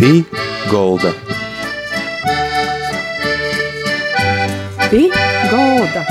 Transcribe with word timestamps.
Pī 0.00 0.22
Golda. 0.70 1.10
Pī 4.88 5.00
Golda. 5.50 6.04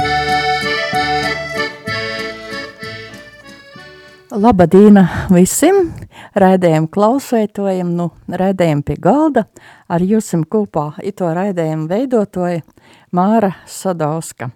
Labadīna 4.29 5.01
visiem! 5.33 5.89
Raidējumu 6.37 6.91
klausētojiem, 6.93 7.89
nu, 7.97 8.11
raidējumu 8.29 8.85
pie 8.85 8.99
galda. 9.01 9.47
Ar 9.89 10.05
jūsim 10.05 10.43
kopā 10.45 10.91
ito 11.01 11.31
raidējumu 11.33 11.89
veidotoja 11.89 12.61
Māra 13.09 13.55
Sadauska. 13.65 14.51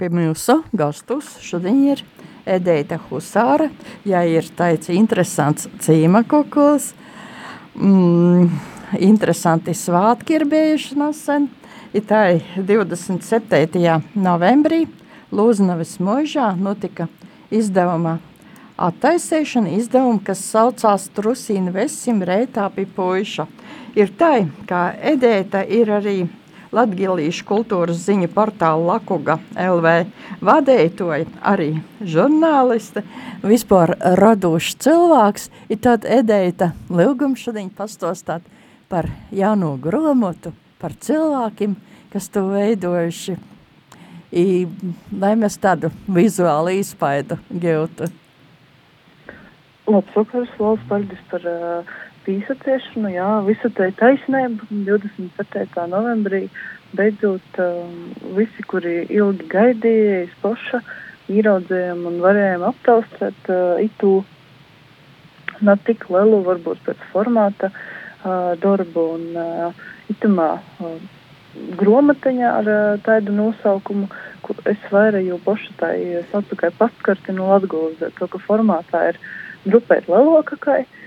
Pie 0.00 0.08
mūsu 0.08 0.62
gastus 0.72 1.34
šodien 1.44 1.84
ir 1.90 2.00
Edeita 2.48 2.96
Husāra, 3.10 3.68
ja 4.08 4.24
ir 4.24 4.48
tāds 4.56 4.88
interesants 4.88 5.68
cīmakokos, 5.84 6.94
mm, 7.78 8.50
interesanti 8.98 9.74
svātki 9.74 10.38
ir 10.38 10.46
bijuši 10.48 10.98
nesen, 10.98 11.48
tā 12.08 12.22
27. 12.56 14.00
novembrī 14.14 14.86
Lūznavis 15.32 15.98
mūžā 16.00 16.54
notika 16.56 17.08
izdevuma 17.52 18.18
attaisēšana, 18.78 19.72
izdevuma, 19.76 20.20
kas 20.24 20.42
saucās 20.52 21.08
Trusīna 21.14 21.72
Vesim 21.74 22.22
reitā 22.24 22.68
pie 22.72 22.86
puiša. 22.86 23.48
Ir 23.98 24.12
tā, 24.18 24.46
ka 24.68 24.92
Edeita 25.02 25.64
ir 25.64 25.90
arī 25.90 26.18
Latgalīšu 26.74 27.46
kultūras 27.48 28.02
ziņu 28.04 28.28
portāla 28.34 28.94
Lakuga 28.94 29.38
LV 29.56 29.92
vadētoja 30.44 31.24
arī 31.40 31.70
žurnāliste, 32.04 33.02
vispār 33.40 33.94
radošs 34.20 34.76
cilvēks, 34.84 35.48
ir 35.72 35.80
tad 35.80 36.04
Edeita 36.04 36.74
Lilgums 36.92 37.40
šodien 37.40 37.70
pastostāt 37.72 38.44
par 38.92 39.08
jauno 39.32 39.76
gromotu, 39.80 40.52
par 40.80 40.92
cilvēkiem, 40.92 41.76
kas 42.12 42.28
to 42.32 42.44
veidojuši, 42.52 43.38
I, 44.28 44.68
lai 45.16 45.32
mēs 45.40 45.54
tādu 45.56 45.88
vizuālu 46.04 46.74
izpaidu 46.76 47.38
giltu. 47.48 48.10
Labs 49.88 50.12
vakars, 50.12 50.50
Valsts 50.60 50.84
paldies 50.90 51.22
par 51.30 51.46
uh, 51.48 51.94
pīsacēšanu, 52.26 53.10
jā, 53.12 53.28
visa 53.46 53.70
te 53.74 53.88
taisnība 53.98 54.66
27. 54.70 55.84
novembrī 55.90 56.46
beidzot 56.96 57.60
um, 57.62 57.92
visi, 58.36 58.64
kuri 58.68 59.02
ilgi 59.12 59.48
gaidīja, 59.52 60.24
es 60.24 60.34
paša 60.42 60.80
ieraudzējām 61.28 62.06
un 62.08 62.18
varējām 62.24 62.64
aptaustēt 62.70 63.50
uh, 63.52 63.76
itu 63.84 64.22
ne 65.64 65.76
tik 65.86 66.08
lielu, 66.12 66.40
varbūt 66.46 66.82
pēc 66.86 67.06
formāta 67.12 67.72
uh, 67.72 68.54
darbu 68.62 69.06
un 69.16 69.26
uh, 69.36 69.86
itamā 70.12 70.50
uh, 70.58 70.94
gromatiņā 71.80 72.52
ar 72.60 72.70
uh, 72.72 73.00
tādu 73.04 73.34
nosaukumu, 73.36 74.08
kur 74.46 74.62
es 74.70 74.86
vairāk 74.94 75.26
jau 75.26 75.40
paša 75.44 75.74
tā 75.80 75.92
saucu 76.32 76.60
kā 76.60 76.72
pastkarti 76.78 77.34
no 77.36 77.50
Latgulas, 77.52 78.00
to, 78.16 78.30
ka 78.30 78.40
formātā 78.46 79.10
ir 79.12 79.20
grupēt 79.66 80.08
lelokakai. 80.08 80.84
Uh, 80.86 80.97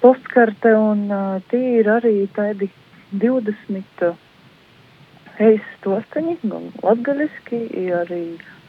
postkarte, 0.00 0.72
un 0.74 1.06
uh, 1.10 1.38
tie 1.50 1.80
ir 1.80 1.90
arī 1.90 2.14
tādi 2.36 2.68
20 3.12 4.14
ejas 5.42 5.66
tostaņi, 5.84 6.36
gan 6.48 6.70
latgaļiski, 6.82 7.60
arī 8.00 8.22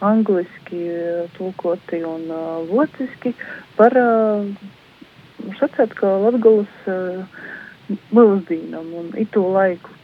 angliski 0.06 0.82
tulkoti 1.38 2.02
un 2.06 2.28
uh, 2.30 2.66
vociski 2.70 3.34
par 3.78 3.96
uh, 3.98 4.46
sacēt, 5.60 5.96
ka 5.98 6.12
latgalas 6.26 6.90
uh, 6.92 7.24
mūsdīnam 8.14 8.92
un 9.00 9.14
itu 9.18 9.44
laiku. 9.54 9.96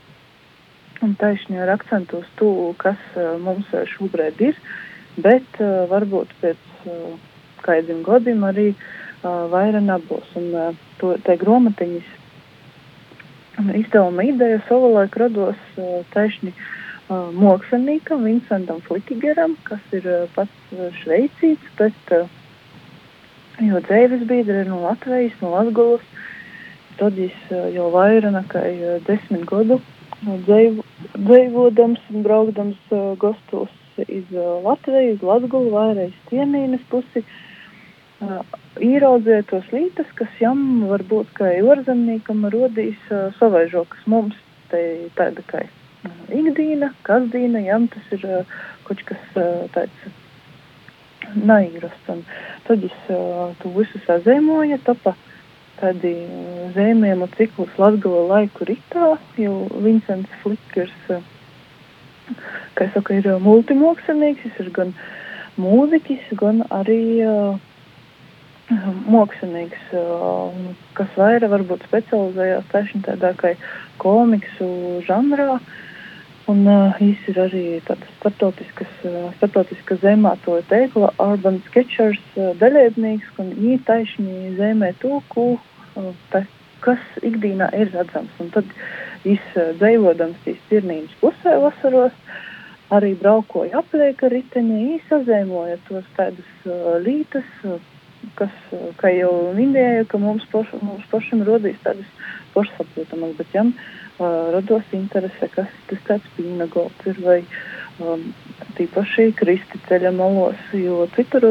Un 1.03 1.17
taisni 1.19 1.59
ar 1.59 1.73
akcentu 1.73 2.21
uz 2.23 2.31
to, 2.39 2.49
kas 2.80 2.99
uh, 3.20 3.36
mums 3.43 3.70
šobrīd 3.98 4.42
ir, 4.49 4.60
bet 5.20 5.61
uh, 5.61 5.83
varbūt 5.92 6.31
pēc 6.42 6.87
uh, 6.87 7.15
kādiem 7.65 8.02
gadiem 8.08 8.45
arī 8.48 8.71
uh, 8.71 8.86
vairāk 9.23 9.84
nebūs. 9.86 10.36
Un, 10.39 10.78
to, 11.00 11.16
te 11.26 11.36
gromatiņas 11.39 12.11
izdevuma 13.78 14.23
ideja 14.28 14.61
savulaik 14.67 15.16
rados 15.17 15.60
taisni 16.14 16.54
māksliniekam 17.10 18.23
Vincentam 18.26 18.80
Flitigeram, 18.88 19.58
kas 19.67 19.82
ir 19.94 20.08
pats 20.36 20.73
šveicīts, 21.02 21.73
bet 21.78 22.14
jo 23.61 23.82
dzēvis 23.88 24.26
biedri 24.30 24.64
no 24.70 24.82
Latvijas, 24.86 25.36
no 25.42 25.52
Latgulas, 25.54 26.05
tad 26.98 27.17
uh, 27.20 27.54
jau 27.73 27.90
vairāk 27.94 28.34
nekā 28.34 28.64
desmit 29.05 29.45
gadu 29.50 29.80
dzēvu, 30.23 30.86
dzēvodams 31.17 32.02
un 32.14 32.26
braukdams 32.26 32.94
gastos 33.22 33.73
iz 34.08 34.30
Latviju, 34.32 35.17
iz 35.17 35.26
Latgulu, 35.26 35.73
vairāk 35.76 36.16
Stienīnes 36.23 36.86
pusi, 36.90 37.22
uh, 37.22 37.42
īraudzēja 38.84 39.45
tos 39.50 39.70
lītas, 39.73 40.10
kas 40.17 40.42
jam 40.42 40.84
varbūt 40.89 41.32
kā 41.38 41.52
ārzemniekam 41.61 42.45
rodīs 42.54 43.00
savaižo, 43.39 43.86
kas 43.89 44.10
mums 44.10 44.38
te 44.72 44.84
tāda 45.17 45.45
kā 45.50 45.64
ikdīna, 46.34 46.92
kasdīna, 47.08 47.64
jam 47.67 47.88
tas 47.92 48.16
ir 48.16 48.26
kaut 48.88 49.04
kas 49.08 49.38
tāds 49.76 50.08
naīrasts. 51.36 52.26
Tad 52.67 52.88
es 52.88 52.98
to 53.61 53.72
visu 53.78 54.02
sazīmoju, 54.08 54.80
tapa 54.88 55.16
tādi 55.80 56.14
zīmējumu 56.76 57.30
ciklus 57.38 57.78
Latgala 57.80 58.23
laiku 58.30 58.67
ritā, 58.70 59.16
jo 59.40 59.67
Vincents 59.84 60.42
Flikers, 60.44 60.95
kā 62.76 62.88
es 62.88 62.94
saku, 62.95 63.20
ir 63.20 63.30
multimokslinieks, 63.44 64.45
viņš 64.48 64.61
ir 64.64 64.72
gan 64.76 64.94
mūziķis, 65.60 66.32
gan 66.40 66.64
arī 66.73 67.02
uh, 67.26 67.60
mākslinieks, 69.14 69.88
kas 70.98 71.16
vairāk 71.20 71.52
varbūt 71.54 71.86
specializējās 71.88 72.70
tieši 72.72 73.02
tādā 73.08 73.34
kā 73.39 73.56
komiksu 74.02 74.70
žanrā. 75.08 75.60
Un 76.52 76.66
uh, 76.67 76.98
ir 77.00 77.38
arī 77.39 77.80
tāds 77.88 78.04
startautiskas, 78.17 78.89
uh, 79.08 79.30
startautiska 79.38 79.95
zemātoja 80.02 80.66
teikla 80.67 81.14
Urban 81.23 81.61
Sketchers 81.70 82.20
uh, 82.36 82.50
daļēdnieks, 82.60 83.30
un 83.39 83.54
viņi 83.56 83.78
taisni 83.88 84.52
zemē 84.58 84.90
to, 85.00 85.22
ko, 85.32 85.45
uh, 85.95 86.36
kas 86.84 87.05
ikdīnā 87.23 87.70
ir 87.80 87.94
redzams. 87.95 88.36
Un 88.44 88.52
tad 88.52 88.76
viņš 89.23 89.48
uh, 89.55 89.72
dzēvodams 89.80 90.44
tīs 90.44 90.60
cirnīņas 90.67 91.16
pusē 91.23 91.55
vasaros, 91.64 92.20
arī 92.92 93.14
braukoja 93.23 93.80
aplieka 93.80 94.28
riteņi, 94.36 94.82
viņš 94.90 95.10
sazēmoja 95.14 95.80
tos 95.88 96.11
tādus 96.20 96.52
uh, 96.67 97.00
lītas, 97.08 97.48
uh, 97.64 97.80
kas, 98.39 98.54
kā 99.00 99.11
jau 99.14 99.32
minēju, 99.58 100.08
ka 100.11 100.20
mums, 100.22 100.45
poš, 100.52 100.72
mums 100.82 101.06
pašam 101.11 101.44
rodīs 101.48 101.80
tādas 101.86 102.10
pašsaprotamas, 102.54 103.36
bet 103.38 103.56
jām 103.56 103.72
uh, 103.73 104.52
rados 104.56 104.95
interese, 104.95 105.50
kas 105.56 105.72
tas 105.89 106.04
tāds 106.10 106.36
pīna 106.38 106.67
golds 106.73 107.10
ir 107.10 107.20
vai 107.26 107.39
um, 108.02 108.30
tīpaši 108.78 109.32
kristi 109.39 109.82
ceļa 109.88 110.14
malos, 110.16 110.60
jo 110.78 111.04
citur 111.17 111.50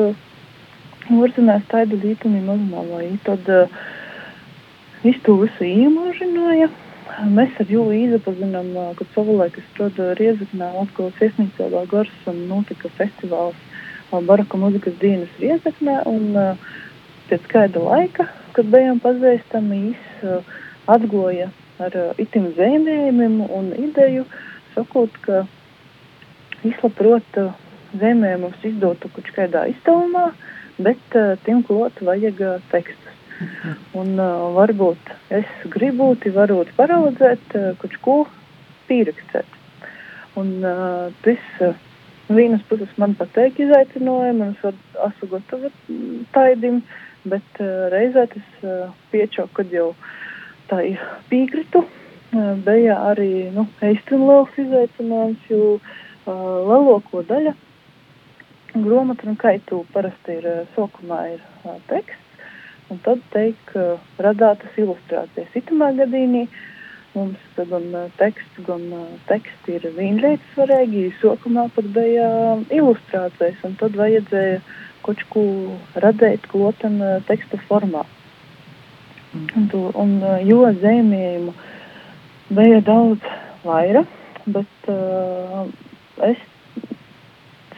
orzinās 1.13 1.67
tādu 1.71 1.99
lītumi 2.03 2.45
mazumā, 2.47 3.03
tad 3.27 3.51
uh, 3.51 3.83
visu 5.03 5.23
to 5.27 5.37
visu 5.43 5.69
iemāžināja. 5.69 6.71
Mēs 7.29 7.59
ar 7.61 7.69
Jūlu 7.69 8.15
iepazinām, 8.17 8.71
kad 8.97 9.09
savulaik 9.13 9.59
es 9.61 9.67
strādāju 9.73 10.15
Riezaknē, 10.17 10.71
Latgales 10.73 11.19
iesnīcā 11.21 11.67
vēl 11.75 11.91
gars 11.91 12.29
un 12.31 12.39
notika 12.49 12.89
festivāls 12.97 13.59
baraka 14.21 14.59
muzikas 14.61 14.95
dienas 15.01 15.33
Riezeknē, 15.41 16.03
un 16.09 16.37
pēc 17.31 17.49
kāda 17.49 17.81
laika, 17.81 18.29
kad 18.53 18.69
bijām 18.73 19.01
pazīstami, 19.01 19.81
viņš 19.89 20.49
atgoja 20.93 21.49
ar 21.81 21.97
itim 22.21 22.51
zīmējumiem 22.57 23.41
un 23.49 23.71
ideju, 23.79 24.27
sakot, 24.75 25.17
ka 25.25 25.45
izlaprot 26.67 27.39
zīmējumus 27.99 28.67
izdotu 28.69 29.11
kaut 29.15 29.31
kādā 29.37 29.65
izdevumā, 29.73 30.31
bet 30.83 31.17
tiem 31.47 31.63
klot 31.67 32.01
vajag 32.05 32.45
tekstus. 32.73 33.17
Mhm. 33.43 33.73
Un 33.99 34.21
varbūt 34.59 35.15
es 35.35 35.49
gribu, 35.73 36.13
varbūt 36.37 36.75
paraudzēt, 36.77 37.57
kaut 37.81 37.97
ko 38.05 38.19
pierakstēt. 38.89 39.59
Un 40.39 40.61
tas 41.25 41.75
vienas 42.29 42.63
puses 42.69 42.91
man 43.01 43.17
patīk 43.19 43.59
izaicinājumi, 43.63 44.47
un 44.47 44.55
es 44.55 44.77
esmu 45.07 45.29
gatava 45.33 45.71
taidim, 46.35 46.83
bet 47.29 47.61
uh, 47.63 47.89
reizē 47.93 48.27
tas 48.33 48.63
uh, 48.63 48.95
piečau, 49.13 49.49
kad 49.57 49.73
jau 49.73 49.93
tā 50.71 50.83
pīkritu. 51.31 51.85
Uh, 52.33 52.55
bija 52.65 52.97
arī 53.11 53.51
nu, 53.55 53.67
eistrim 53.85 54.25
liels 54.29 54.57
izaicinājums, 54.59 55.45
jo 55.51 55.77
uh, 55.77 56.33
lielāko 56.71 57.23
daļa 57.29 57.55
grāmatu 58.73 59.29
un 59.29 59.37
kaitu 59.37 59.83
parasti 59.93 60.39
ir 60.41 60.49
uh, 60.49 60.61
sākumā 60.77 61.23
ir 61.35 61.43
uh, 61.67 61.77
teksts, 61.91 62.49
un 62.91 63.01
tad 63.05 63.21
teik 63.33 63.73
radātas 64.21 64.75
ilustrācijas. 64.77 65.55
Itamā 65.57 65.93
gadījumā 65.97 66.43
mums 67.15 67.59
gan 67.59 67.91
teksts, 68.21 68.63
gan 68.67 68.87
teksti 69.29 69.77
ir 69.79 69.89
vienlīdz 69.99 70.47
svarīgi, 70.55 71.05
sokumā 71.21 71.67
pat 71.77 71.91
bija 71.97 72.31
ilustrācijas, 72.73 73.61
un 73.69 73.77
tad 73.81 73.99
vajadzēja 74.01 74.63
kaut 75.03 75.23
ko 75.33 75.45
radīt, 76.05 76.47
ko 76.53 76.73
tam 76.81 77.01
teksta 77.29 77.61
formā. 77.69 78.07
Mm. 79.33 79.69
Un, 79.73 79.93
un 80.05 80.17
jo 80.47 80.65
zīmējumu 80.83 81.55
bija 82.53 82.81
daudz 82.85 83.31
vairāk, 83.65 84.11
bet 84.47 84.91
uh, 84.91 85.67
es 86.27 86.41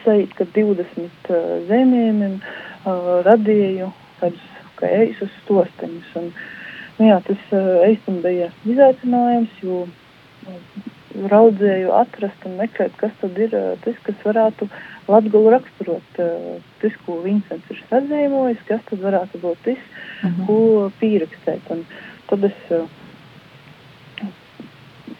teicu, 0.03 0.33
ka 0.37 0.47
20 0.55 1.29
uh, 1.29 1.45
zīmējumiem 1.69 2.35
uh, 2.41 3.09
radīju 3.25 3.91
tādus 4.19 4.51
kā 4.79 4.89
eisus 4.99 5.31
stosteņus. 5.43 6.11
Un, 6.19 6.31
nu 6.97 7.09
jā, 7.09 7.19
tas 7.27 7.47
uh, 7.55 7.85
eistam 7.87 8.21
bija 8.23 8.49
izaicinājums, 8.65 9.55
jo 9.63 9.83
uh, 9.85 10.83
raudzēju 11.31 11.93
atrast 11.95 12.47
un 12.47 12.57
meklēt, 12.59 12.95
kas 12.99 13.13
tad 13.21 13.37
ir 13.39 13.55
uh, 13.55 13.71
tas, 13.85 13.97
kas 14.07 14.25
varētu 14.25 14.67
latgulu 15.11 15.53
raksturot, 15.53 16.19
uh, 16.19 16.59
tas, 16.81 16.99
ko 17.05 17.21
Vincents 17.23 17.71
ir 17.71 17.81
sazīmojis, 17.91 18.61
kas 18.69 18.83
tad 18.89 19.03
varētu 19.05 19.41
būt 19.43 19.63
tas, 19.69 19.87
uh 20.23 20.29
mhm. 20.29 20.35
-huh. 20.35 20.45
ko 20.47 20.91
pierakstēt. 20.99 21.71
Un 21.71 21.85
tad 22.29 22.43
es 22.51 22.61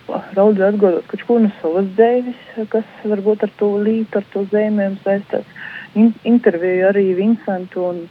raudzēju 0.08 0.68
atgodot 0.68 1.08
kaut 1.10 1.24
ko 1.28 1.40
no 1.42 1.52
savas 1.62 1.88
dzēvis, 1.98 2.42
kas 2.70 2.86
varbūt 3.04 3.44
ar 3.44 3.52
to 3.60 3.72
lītu, 3.82 4.20
ar 4.20 4.26
to 4.34 4.46
zīmēm 4.52 4.98
saistās. 5.04 5.46
In 5.96 6.14
interviju 6.24 6.90
arī 6.90 7.06
Vincentu 7.16 7.86
un 7.90 8.02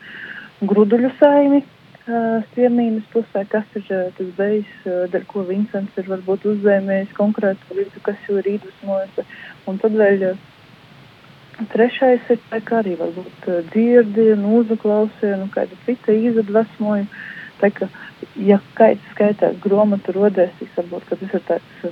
gruduļu 0.64 1.10
saimi 1.20 1.62
Stiernīnas 2.04 3.04
pusē, 3.14 3.46
kas 3.48 3.68
ir 3.78 3.86
tas 3.88 4.32
beigas, 4.36 4.72
dēļ 5.12 5.22
ko 5.30 5.44
Vincents 5.48 6.00
ir 6.00 6.10
varbūt 6.10 6.42
uzzēmējis 6.50 7.14
konkrētu 7.16 7.78
lietu, 7.78 8.02
kas 8.04 8.18
jau 8.28 8.36
ir 8.42 8.50
iedvesmojis. 8.50 9.22
Un 9.70 9.80
tad 9.80 9.96
vēl 9.96 10.26
trešais 11.72 12.28
ir 12.34 12.42
tā, 12.50 12.60
kā 12.60 12.82
arī 12.82 12.98
varbūt 13.00 13.48
dzirdi 13.70 14.26
un 14.34 14.44
uzaklausīja, 14.60 15.38
nu 15.40 15.48
kāda 15.54 15.78
cita 15.86 16.12
iedvesmoja. 16.12 17.06
Tā 17.62 17.70
ka, 17.72 17.88
ja 18.36 18.60
kāds 18.76 19.12
skaitās 19.14 19.56
gromatu 19.64 20.12
rodēsīs, 20.12 20.74
varbūt, 20.76 21.08
ka 21.08 21.20
tas 21.22 21.38
ir 21.38 21.44
tāds 21.48 21.88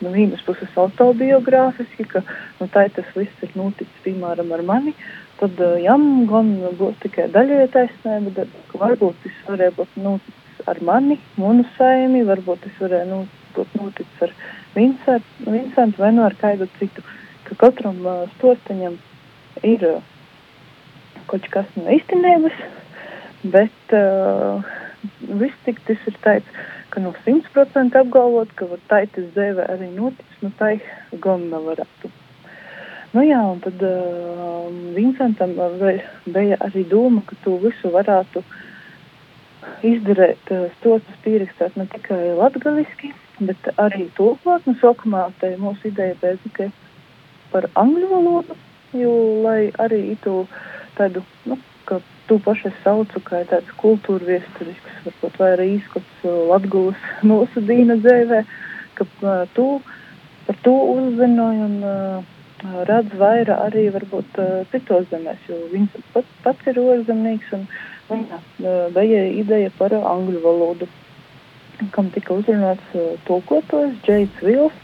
no 0.00 0.12
vienas 0.12 0.40
puses 0.48 0.72
autobiogrāfiski, 0.80 2.08
ka 2.08 2.22
nu, 2.60 2.68
tā 2.72 2.86
tas 2.96 3.12
viss 3.16 3.44
ir 3.44 3.52
noticis, 3.56 4.00
piemēram, 4.04 4.52
ar 4.56 4.64
mani, 4.64 4.96
tad 5.40 5.60
jām 5.82 6.24
gan 6.30 6.54
būs 6.80 6.96
tikai 7.04 7.28
daļai 7.32 7.68
taisnība, 7.74 8.32
bet 8.40 8.65
varbūt 8.80 9.22
tas 9.24 9.40
varēja 9.48 9.74
būt 9.76 9.96
noticis 10.00 10.68
ar 10.70 10.80
mani, 10.88 11.18
manu 11.40 11.66
saimi, 11.76 12.24
varbūt 12.26 12.64
tas 12.64 12.80
varēja 12.82 13.08
nu, 13.10 13.22
būt 13.56 13.76
noticis 13.80 14.24
ar 14.26 14.34
Vincentu, 14.76 16.00
vai 16.00 16.12
nu 16.12 16.24
ar 16.26 16.36
kādu 16.40 16.68
citu, 16.78 17.04
ka 17.46 17.56
katram 17.62 18.02
uh, 18.04 18.24
stosteņam 18.36 18.98
ir 19.64 19.86
uh, 19.88 20.02
kaut 21.30 21.46
kas 21.52 21.70
no 21.78 21.88
īstenības, 21.94 22.58
bet 23.54 23.96
uh, 23.96 24.66
viss 25.40 25.64
tik 25.64 25.80
tas 25.88 26.04
ir 26.10 26.18
tāds, 26.24 26.60
ka 26.92 27.02
no 27.02 27.14
100% 27.24 27.96
apgalvot, 28.02 28.52
ka 28.58 28.68
var 28.70 28.82
taitas 28.90 29.32
zēvē 29.36 29.66
arī 29.72 29.90
noticis, 29.94 30.38
nu 30.44 30.52
tai 30.60 30.76
gan 31.24 31.48
nevarētu. 31.52 32.12
Nu 33.16 33.22
jā, 33.24 33.40
un 33.48 33.60
tad 33.64 33.80
uh, 33.86 34.68
Vincentam 34.96 35.54
bija 35.56 36.58
arī 36.66 36.84
doma, 36.90 37.22
ka 37.28 37.38
to 37.44 37.56
visu 37.62 37.92
varētu 37.94 38.42
izdarīt, 39.86 40.50
uh, 40.54 40.66
stotus 40.78 41.22
pierakstāt 41.24 41.76
ne 41.76 41.86
tikai 41.92 42.34
latgaliski, 42.38 43.12
bet 43.40 43.70
arī 43.82 44.08
tulkot. 44.18 44.66
Nu, 44.68 44.76
sākumā 44.82 45.28
tā 45.40 45.54
mūsu 45.60 45.90
ideja 45.92 46.16
bija 46.22 46.40
tikai 46.44 46.70
par 47.52 47.68
angļu 47.78 48.10
valodu, 48.10 48.56
jo 48.96 49.14
lai 49.44 49.70
arī 49.82 50.02
itu 50.14 50.44
tādu, 50.96 51.22
nu, 51.46 51.58
ka 51.88 52.00
tu 52.26 52.38
paši 52.42 52.72
saucu 52.84 53.22
kā 53.26 53.42
tāds 53.50 53.74
kultūra 53.80 54.32
viesturisks, 54.32 55.02
varbūt 55.06 55.42
vai 55.42 55.50
arī 55.56 55.68
izskots 55.76 56.24
uh, 56.24 56.38
latgulas 56.52 57.10
nosudīna 57.26 58.00
dzēvē, 58.02 58.42
ka 58.98 59.06
uh, 59.22 59.44
tu 59.54 59.68
par 60.46 60.58
to 60.62 60.74
uzzinoji 60.94 61.62
un 61.66 61.76
uh, 61.82 62.35
redz 62.64 63.16
vairāk 63.20 63.64
arī 63.68 63.88
varbūt 63.92 64.38
citos 64.72 65.08
zemēs, 65.10 65.40
jo 65.48 65.58
viņš 65.72 65.96
pats, 66.14 66.36
pats 66.44 66.70
ir 66.70 66.78
ozemnieks 66.80 67.52
un 67.52 67.66
viņa 68.08 68.38
bija 68.94 69.24
ideja 69.42 69.72
par 69.78 69.92
angļu 69.92 70.40
valodu, 70.44 70.88
kam 71.92 72.08
tika 72.14 72.34
uzrunāts 72.34 72.96
tulkotājs 73.28 73.98
Džeits 74.06 74.40
Vils, 74.42 74.78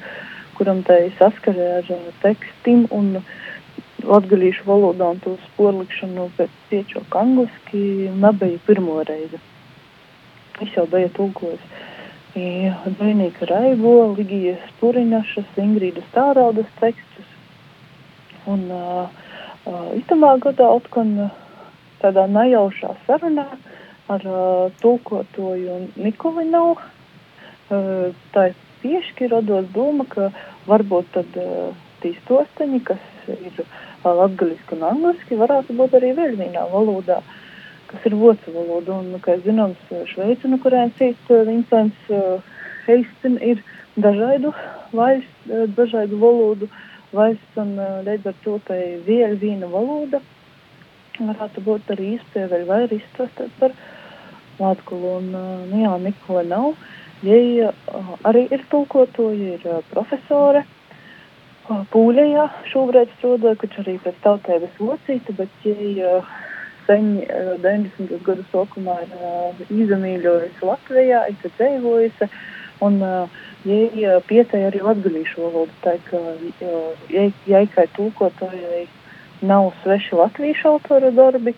kuram 0.58 0.82
tai 0.84 1.12
saskarē 1.19 1.69
ar 1.78 1.88
tekstim 2.22 2.84
un 2.90 3.22
latgalīšu 4.02 4.66
valodā 4.66 5.12
un 5.14 5.22
to 5.24 5.36
sporlikšanu 5.46 6.28
pēc 6.36 6.52
piečoka 6.70 7.22
angliski 7.22 8.10
nebija 8.12 8.60
pirmo 8.66 9.00
reizi. 9.06 9.40
Es 10.60 10.74
jau 10.76 10.86
biju 10.90 11.08
tulkojis. 11.16 11.62
Dvainīka 12.32 13.44
Raibo, 13.50 14.14
Ligijas 14.16 14.62
Puriņašas, 14.80 15.50
Ingrīdas 15.60 16.06
Tāraudas 16.14 16.70
tekstus, 16.80 17.12
Un 18.50 18.65
uh, 18.75 19.06
uh, 19.71 19.91
itamā 19.94 20.35
gadā 20.43 20.67
atkal 20.75 21.12
tādā 22.03 22.25
nejaušā 22.27 22.97
sarunā 23.06 23.47
ar 24.11 24.27
uh, 24.27 24.73
tulkotoju 24.83 25.79
Nikolinu 25.94 26.65
uh, 26.75 28.11
tā 28.35 28.49
piešķi 28.83 29.31
radot 29.31 29.71
doma, 29.75 30.06
ka 30.11 30.33
varbūt 30.67 31.12
tad 31.15 31.39
uh, 31.39 31.71
tīs 32.03 32.19
tosteņi, 32.27 32.83
kas 32.91 33.31
ir 33.31 33.62
uh, 33.62 34.11
latgaliski 34.11 34.75
un 34.77 34.87
angliski, 34.91 35.39
varētu 35.39 35.79
būt 35.79 35.94
arī 36.00 36.11
vēl 36.19 36.35
vienā 36.41 36.67
valodā, 36.73 37.21
kas 37.93 38.11
ir 38.11 38.19
vocu 38.19 38.56
valoda. 38.56 38.99
Un, 38.99 39.15
kā 39.23 39.39
zināms, 39.47 39.91
Šveica, 40.11 40.50
no 40.50 40.59
kurēns 40.62 40.99
īst 40.99 41.31
Vincents 41.31 42.11
uh, 42.11 42.43
Heisten 42.89 43.39
ir 43.39 43.62
dažādu 43.94 44.50
valsts, 44.91 45.47
uh, 45.47 45.69
dažādu 45.79 46.19
valodu 46.19 46.71
valsts 47.17 47.59
un 47.61 47.75
līdz 48.06 48.31
ar 48.31 48.38
to 48.44 48.59
tai 48.69 48.81
vēl 49.06 49.37
viena 49.41 49.69
valoda 49.70 50.23
varētu 51.20 51.62
būt 51.64 51.91
arī 51.93 52.14
iespēja 52.17 52.50
vēl 52.50 52.64
vairāk 52.69 52.94
izstāstīt 52.97 53.53
par 53.61 53.75
Latviju. 54.61 55.17
Un, 55.19 55.32
nu 55.70 55.82
jā, 55.82 55.96
Nikola 56.01 56.44
nav. 56.48 56.72
Jai 57.22 57.70
arī 58.29 58.46
ir 58.51 58.65
tulkotoja, 58.70 59.58
ir 59.58 59.82
profesore. 59.93 60.65
Pūļajā 61.93 62.46
šobrīd 62.72 63.13
strādāja, 63.19 63.58
kurš 63.60 63.79
arī 63.84 63.94
pēc 64.03 64.17
tautības 64.25 64.81
locīta, 64.82 65.34
bet 65.39 65.67
jai 65.67 66.19
sen 66.89 67.13
90. 67.63 68.19
gadu 68.27 68.44
sākumā 68.51 68.96
ir 69.05 69.70
izamīļojusi 69.70 70.67
Latvijā, 70.67 71.22
ir 71.31 71.55
dzīvojusi. 71.58 72.29
Un 72.82 72.98
uh, 73.06 73.43
jai 73.69 74.16
pietēja 74.28 74.70
arī 74.70 74.82
latgalīšu 74.82 75.44
valodu, 75.44 75.76
tā 75.84 75.96
ka 76.08 76.20
jai, 77.12 77.28
jai 77.46 77.62
kā 77.74 77.86
tūkotājai 77.96 78.86
nav 79.42 79.72
sveši 79.82 80.19
latviešu 80.19 80.74
autora 80.74 81.10
darbi, 81.14 81.54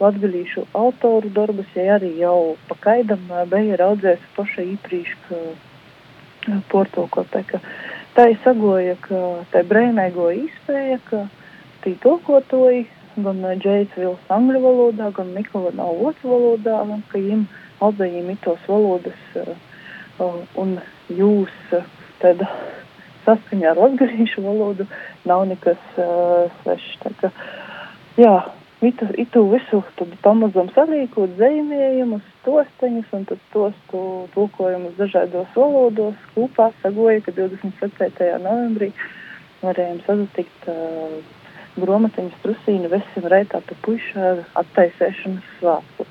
latgalīšu 0.00 0.66
autoru 0.76 1.30
darbus, 1.32 1.68
jai 1.76 1.88
arī 1.96 2.14
jau 2.20 2.56
pakaidam 2.68 3.28
bija 3.50 3.78
raudzējis 3.80 4.32
paša 4.36 4.64
īprīš, 4.74 5.12
ka 5.28 6.56
portulko, 6.72 7.24
tā 7.30 7.44
ka 7.46 7.60
tā 8.16 8.30
ir 8.32 8.40
sagoja, 8.44 8.96
ka 9.04 9.20
tā 9.52 9.62
brēmēgo 9.68 10.30
izspēja, 10.42 10.98
ka 11.08 11.26
tī 11.84 11.94
tulkotoji, 12.02 12.86
gan 13.22 13.44
Džeits 13.60 13.96
Vils 13.98 14.32
angļu 14.32 14.62
valodā, 14.64 15.10
gan 15.16 15.34
Nikola 15.36 15.72
nav 15.76 16.00
otru 16.08 16.32
valodā, 16.32 16.80
un 16.82 17.04
ka 17.10 17.20
viņam 17.20 17.44
abējiem 17.82 18.30
itos 18.32 18.62
valodas 18.70 19.20
uh, 19.36 19.54
un 20.58 20.76
jūs 21.18 21.82
tad 22.22 22.46
saskaņā 23.26 23.72
ar 23.72 23.80
latgalīšu 23.80 24.42
valodu 24.44 24.86
nav 25.28 25.44
nekas 25.50 25.80
uh, 26.00 26.50
svešs. 26.62 26.94
Tā 27.02 27.12
ka, 27.20 27.30
jā, 28.18 28.34
itu, 28.82 29.08
itu 29.22 29.44
visu 29.52 29.82
tad 29.98 30.14
pamazam 30.24 30.70
salīkot 30.74 31.36
zīmējumus, 31.40 32.24
tosteņus 32.46 33.12
un 33.18 33.28
tad 33.30 33.44
tostu 33.54 34.06
tulkojumus 34.34 34.96
dažādos 34.98 35.52
valodos 35.56 36.18
kopā 36.34 36.72
sagoja, 36.82 37.22
ka 37.26 37.36
27. 37.36 38.32
novembrī 38.42 38.90
varējām 39.62 40.02
sazatikt 40.08 40.66
uh, 40.72 41.20
gromatiņas 41.78 42.42
trusīnu 42.42 42.90
vesim 42.92 43.30
reitā 43.32 43.62
pa 43.64 43.78
puiša 43.86 44.34
attaisēšanas 44.60 45.54
svākus. 45.60 46.10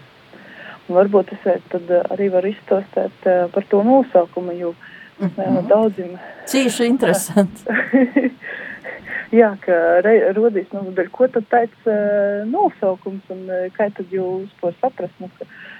Un 0.89 0.98
varbūt 0.98 1.29
es 1.36 1.43
tad 1.72 1.91
arī 2.12 2.31
varu 2.34 2.50
izstāstīt 2.50 3.27
par 3.53 3.67
to 3.70 3.84
nosaukumu, 3.86 4.55
jo 4.58 4.72
mm 4.74 4.90
-hmm. 5.22 5.68
daudziem. 5.68 6.18
Cīši 6.46 6.88
interesanti. 6.90 7.63
jā, 9.42 9.51
ka 9.63 9.75
rodīs, 10.36 10.70
nu, 10.74 10.92
bet 10.96 11.12
ko 11.16 11.28
tad 11.32 11.46
tāds 11.51 11.88
uh, 11.88 12.42
nosaukums 12.50 13.30
un 13.34 13.46
uh, 13.50 13.68
kā 13.75 13.90
tad 13.96 14.12
jūs 14.12 14.50
to 14.62 14.74
saprast, 14.82 15.13
nu, 15.20 15.30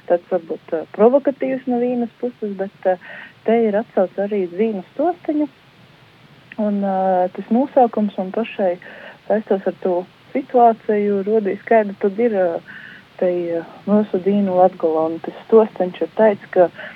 tāds 0.10 0.28
varbūt 0.32 0.76
uh, 0.78 0.86
provokatīvs 0.96 1.68
no 1.68 1.82
vīnas 1.82 2.14
puses, 2.22 2.56
bet 2.60 2.88
uh, 2.88 3.02
te 3.46 3.58
ir 3.68 3.76
atsauc 3.76 4.16
arī 4.22 4.46
uz 4.48 4.56
vīnu 4.62 4.84
stosteņu, 4.94 5.50
un 6.62 6.80
uh, 6.84 7.28
tas 7.36 7.52
nosaukums 7.52 8.18
un 8.22 8.32
pašai 8.32 8.78
saistos 9.28 9.68
ar 9.68 9.76
to 9.84 9.98
situāciju, 10.32 11.24
rodīs, 11.28 11.60
kāda 11.68 11.96
tad 12.00 12.20
ir 12.20 12.38
uh, 12.38 12.74
te 13.20 13.32
uh, 13.60 13.78
mūsu 13.90 14.22
dīnu 14.24 14.56
Latgala, 14.62 15.10
un 15.12 15.20
tas 15.26 15.46
stosteņš 15.48 16.02
ir 16.06 16.18
tāds, 16.18 16.50
ka 16.56 16.70
uh, 16.70 16.90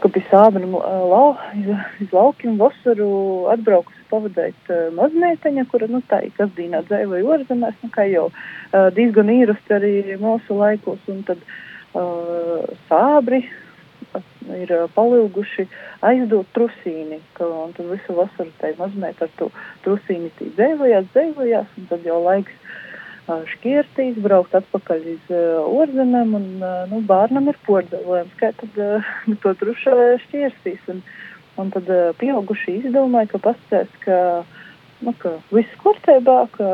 ka 0.00 0.10
pie 0.12 0.22
sābra 0.30 0.66
lau, 1.10 1.36
iz, 1.58 2.08
laukiem 2.12 2.56
vasaru 2.60 3.10
atbraukusi 3.52 4.06
pavadēt 4.10 4.72
uh, 4.72 4.88
mazmeiteņa, 4.96 5.66
kura, 5.70 5.88
nu, 5.90 6.02
tā 6.10 6.22
ir 6.26 6.34
kasdīnā 6.38 6.82
dzēvoja 6.88 7.28
orzemēs, 7.36 7.78
nu, 7.82 7.92
kā 7.94 8.06
jau 8.10 8.28
diezgan 8.96 9.30
īrasti 9.32 9.76
arī 9.76 9.94
mūsu 10.22 10.58
laikos, 10.58 11.00
un 11.12 11.22
tad 11.28 11.42
uh, 11.42 12.66
sābri 12.90 13.44
ir 14.56 14.72
palilguši 14.94 15.66
aizdot 16.06 16.48
trusīni, 16.54 17.18
ka, 17.36 17.46
un 17.46 17.74
tad 17.76 17.88
visu 17.90 18.14
vasaru 18.16 18.52
tai 18.60 18.72
mazmeita 18.78 19.26
ar 19.26 19.34
to 19.40 19.50
trusīni 19.84 20.30
tī 20.38 20.50
dzēvojās, 20.58 21.10
dzēvojās, 21.14 21.74
un 21.80 21.88
tad 21.90 22.06
jau 22.06 22.20
laiks 22.24 22.65
šķirtīs, 23.26 24.18
braukt 24.22 24.54
atpakaļ 24.54 25.06
uz 25.12 25.30
orzemēm, 25.34 26.34
un 26.38 26.44
nu, 26.90 27.00
bērnam 27.06 27.48
ir 27.50 27.58
porcelāns, 27.66 28.34
kā 28.38 28.52
tad 28.60 28.76
to 29.42 29.54
trušu 29.62 29.94
šķirstīs. 30.26 30.84
Un, 30.92 31.02
un 31.58 31.72
tad 31.74 31.90
pieauguši 32.20 32.78
izdomāja, 32.82 33.32
ka 33.32 33.42
pastāst, 33.48 33.96
ka, 34.04 34.18
nu, 35.02 35.14
ka 35.18 35.36
viss 35.50 35.78
kārtībā, 35.82 36.38
ka 36.54 36.70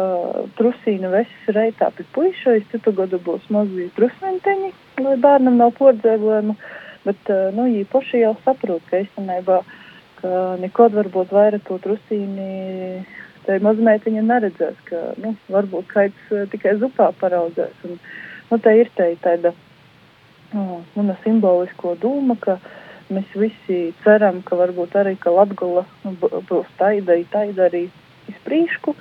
trusīna 0.59 1.13
viss 1.15 1.53
reitā 1.57 1.89
pie 1.97 2.05
puišais, 2.17 2.69
citu 2.75 2.93
gadu 3.01 3.21
būs 3.23 3.49
mazi 3.55 3.89
trusmenteņi, 3.97 4.73
lai 5.01 5.17
bērnam 5.25 5.57
nav 5.63 5.73
porcelānu, 5.79 6.59
bet, 7.07 7.33
nu, 7.57 7.69
viņi 7.71 7.89
paši 7.95 8.27
jau 8.27 8.37
saprot, 8.45 8.85
ka 8.91 9.01
īstenībā, 9.07 9.63
ka 10.21 10.45
nekod 10.61 11.01
varbūt 11.01 11.33
vairāk 11.33 11.65
to 11.71 11.81
trusīni 11.83 13.07
tai 13.47 13.59
mazmeitiņa 13.65 14.23
neredzēs, 14.27 14.79
ka, 14.89 15.01
nu, 15.23 15.35
varbūt 15.53 15.89
kaits 15.93 16.35
uh, 16.35 16.45
tikai 16.53 16.77
zupā 16.83 17.11
paraudzēs. 17.21 17.75
Un, 17.89 17.99
nu, 18.51 18.59
tā 18.63 18.75
ir 18.79 18.91
tā 18.99 19.09
tāda 19.23 19.55
uh, 19.55 20.79
mana 20.97 21.17
simbolisko 21.25 21.97
dūma, 22.03 22.39
ka 22.43 22.59
mēs 23.13 23.33
visi 23.37 23.81
ceram, 24.05 24.43
ka 24.47 24.59
varbūt 24.61 24.97
arī, 25.01 25.17
ka 25.21 25.35
Latgala 25.35 25.85
nu, 26.05 26.15
būs 26.21 26.71
taida, 26.79 27.19
taida 27.33 27.69
arī 27.69 27.89
izprīšku 28.33 28.97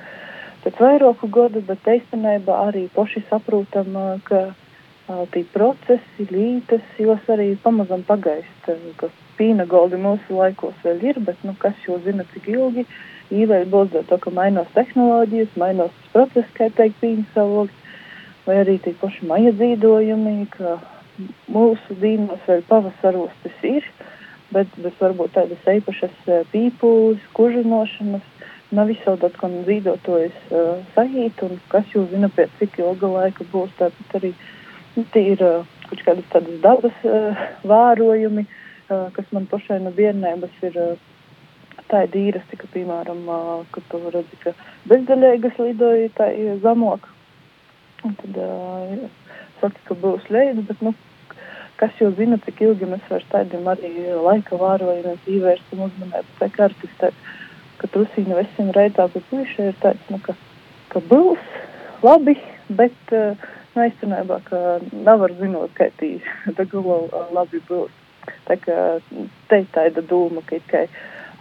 pēc 0.61 0.77
vairāku 0.77 1.29
gadu, 1.33 1.61
bet 1.65 1.87
īstenībā 1.89 2.57
arī 2.67 2.87
poši 2.95 3.23
saprotam, 3.29 3.95
uh, 3.97 4.17
ka 4.27 4.49
tie 5.33 5.45
procesi, 5.53 6.27
lītes, 6.31 6.83
jos 6.99 7.31
arī 7.33 7.53
pamazam 7.63 8.03
pagaist, 8.07 8.67
uh, 8.71 8.91
ka 8.99 9.11
pīna 9.39 9.65
goldi 9.69 9.99
mūsu 10.01 10.37
laikos 10.37 10.77
vēl 10.85 11.07
ir, 11.11 11.23
bet, 11.25 11.39
nu, 11.47 11.55
kas 11.59 11.77
jau 11.87 11.97
zina, 12.05 12.27
cik 12.33 12.51
ilgi, 12.53 12.85
uh, 12.87 13.07
īvēja 13.31 13.67
būs 13.71 13.93
to, 14.09 14.17
ka 14.19 14.33
mainās 14.35 14.69
tehnoloģijas, 14.75 15.55
mainās 15.59 15.91
tas 15.91 16.11
process, 16.15 16.53
kā 16.57 16.69
teikt, 16.75 16.99
pīņas 17.01 17.35
savokts, 17.35 17.97
vai 18.45 18.57
arī 18.63 18.77
tie 18.83 18.93
paši 18.99 19.27
maija 19.29 19.53
dzīdojumi, 19.55 20.35
ka 20.55 20.77
mūsu 21.51 21.97
dīnos 22.01 22.43
vēl 22.47 22.63
pavasaros 22.69 23.33
tas 23.43 23.65
ir, 23.67 23.87
bet, 24.51 24.71
bet 24.83 24.99
varbūt 24.99 25.35
tādas 25.37 25.67
īpašas 25.75 26.15
eh, 26.27 26.43
pīpūs, 26.53 27.23
kužinošanas, 27.37 28.25
nav 28.71 28.87
visādot, 28.87 29.35
ko 29.35 29.49
dzīvotojas 29.51 30.35
uh, 30.47 30.77
sajīt, 30.95 31.41
un 31.43 31.57
kas 31.67 31.89
jūs 31.91 32.05
zina, 32.13 32.29
pēc 32.31 32.53
cik 32.55 32.77
ilga 32.79 33.09
laika 33.11 33.43
būs, 33.51 33.73
tāpat 33.75 34.15
arī 34.21 34.29
nu, 34.31 34.45
tie 35.13 35.23
ir 35.33 35.43
uh, 35.45 35.69
kaut 35.89 36.03
kādas 36.07 36.27
tādas 36.33 36.59
dabas 36.63 37.05
uh, 37.07 37.45
vārojumi, 37.67 38.45
uh, 38.47 39.07
kas 39.15 39.31
man 39.35 39.47
pašai 39.51 39.79
no 39.83 39.93
bērnības 39.95 40.63
ir 40.67 40.77
uh, 40.81 41.07
tāda 41.91 42.17
īrasti, 42.17 42.59
ka, 42.59 42.67
piemēram, 42.73 43.23
kad 43.75 43.87
tu 43.91 43.99
redzi, 44.13 44.39
ka 44.43 44.53
bezdaļīgas 44.89 45.59
lidoja 45.59 46.11
tā 46.15 46.29
zamok, 46.63 47.07
un 48.07 48.15
tad 48.19 48.39
uh, 48.39 49.07
saka, 49.61 49.79
ka 49.89 49.97
būs 50.03 50.27
leida, 50.33 50.63
bet, 50.67 50.83
nu, 50.85 50.93
kas 51.81 51.95
jau 51.99 52.11
zina, 52.17 52.39
cik 52.45 52.61
ilgi 52.67 52.89
mēs 52.89 53.07
vairs 53.11 53.27
tādiem 53.31 53.67
arī 53.71 53.91
laika 54.23 54.59
vārojumiem 54.59 55.19
pievērstam 55.25 55.85
uzmanību, 55.87 56.37
tā 56.39 56.51
kartis 56.55 56.99
tāds, 57.01 57.31
ka 57.81 57.89
trusīna 57.91 58.37
visiem 58.37 58.69
reitā, 58.75 59.07
bet 59.11 59.25
puišai 59.31 59.71
ir 59.71 59.79
tāds, 59.83 60.11
nu, 60.13 60.21
ka, 60.23 60.37
ka 60.93 61.01
būs 61.11 61.41
labi, 62.05 62.37
bet, 62.69 63.15
uh, 63.15 63.49
nu, 63.75 63.85
īstenībā, 63.87 64.41
ka 64.47 64.79
nevar 64.91 65.33
zinot, 65.39 65.73
kā 65.77 65.89
tī, 65.99 66.17
tā 66.57 66.67
gala 66.71 67.25
labi 67.35 67.61
būs. 67.69 67.97
Tā 68.45 68.57
kā 68.61 68.77
te 69.49 69.63
tāda 69.73 70.03
doma, 70.05 70.43
ka, 70.45 70.59
ka 70.69 70.85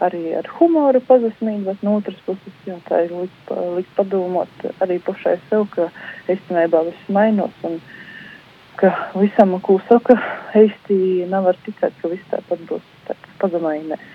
arī 0.07 0.23
ar 0.39 0.49
humoru 0.57 1.03
pazasmīgi, 1.05 1.67
bet 1.67 1.83
no 1.85 1.99
otras 1.99 2.21
puses 2.25 2.63
jā, 2.69 2.79
tā 2.89 3.03
ir 3.05 3.13
likt, 3.13 3.51
likt 3.77 3.93
padomot 3.99 4.65
arī 4.81 4.97
pašai 5.05 5.37
sev, 5.51 5.67
ka 5.75 5.91
īstenībā 6.33 6.85
viss 6.89 7.13
mainos 7.13 7.67
un 7.69 7.77
ka 8.81 8.95
visam, 9.13 9.59
ko 9.61 9.77
saka, 9.91 10.17
īsti 10.57 11.29
nevar 11.29 11.59
tikai, 11.67 11.93
ka 12.01 12.13
viss 12.15 12.33
tāpat 12.33 12.65
būs 12.71 12.89
tāds 13.11 13.39
pazemainēs. 13.43 14.09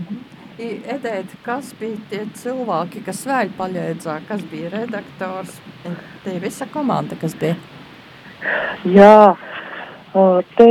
Mhm. 0.00 0.39
Edēt, 0.60 1.30
kas 1.40 1.70
bija 1.80 1.96
tie 2.10 2.24
cilvēki, 2.36 3.00
kas 3.06 3.22
vēl 3.28 3.52
paļēdzā, 3.56 4.18
kas 4.28 4.42
bija 4.50 4.68
redaktors, 4.74 5.54
te 6.24 6.34
visa 6.42 6.66
komanda, 6.68 7.16
kas 7.20 7.32
bija? 7.40 7.56
Jā, 8.84 9.36
te 10.58 10.68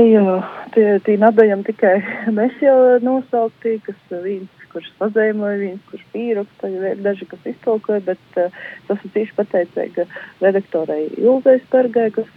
tie, 0.73 0.99
tie 1.05 1.17
nebijam 1.17 1.63
tikai 1.65 1.97
mēs 2.37 2.57
jau 2.63 2.77
nosaukti, 3.03 3.79
kas 3.85 4.17
viens, 4.23 4.49
kurš 4.69 4.89
pazīmoja, 4.99 5.57
viens, 5.63 5.85
kurš 5.89 6.03
pierakstoja, 6.13 6.93
daži, 7.01 7.25
kas 7.31 7.47
iztolkoja, 7.49 8.03
bet 8.11 8.21
tas 8.35 8.99
ir 9.07 9.13
tieši 9.15 9.33
pateicēga 9.39 10.05
redaktorai 10.43 11.07
Ilzai 11.17 11.57
Spergai, 11.63 12.11
kas 12.13 12.29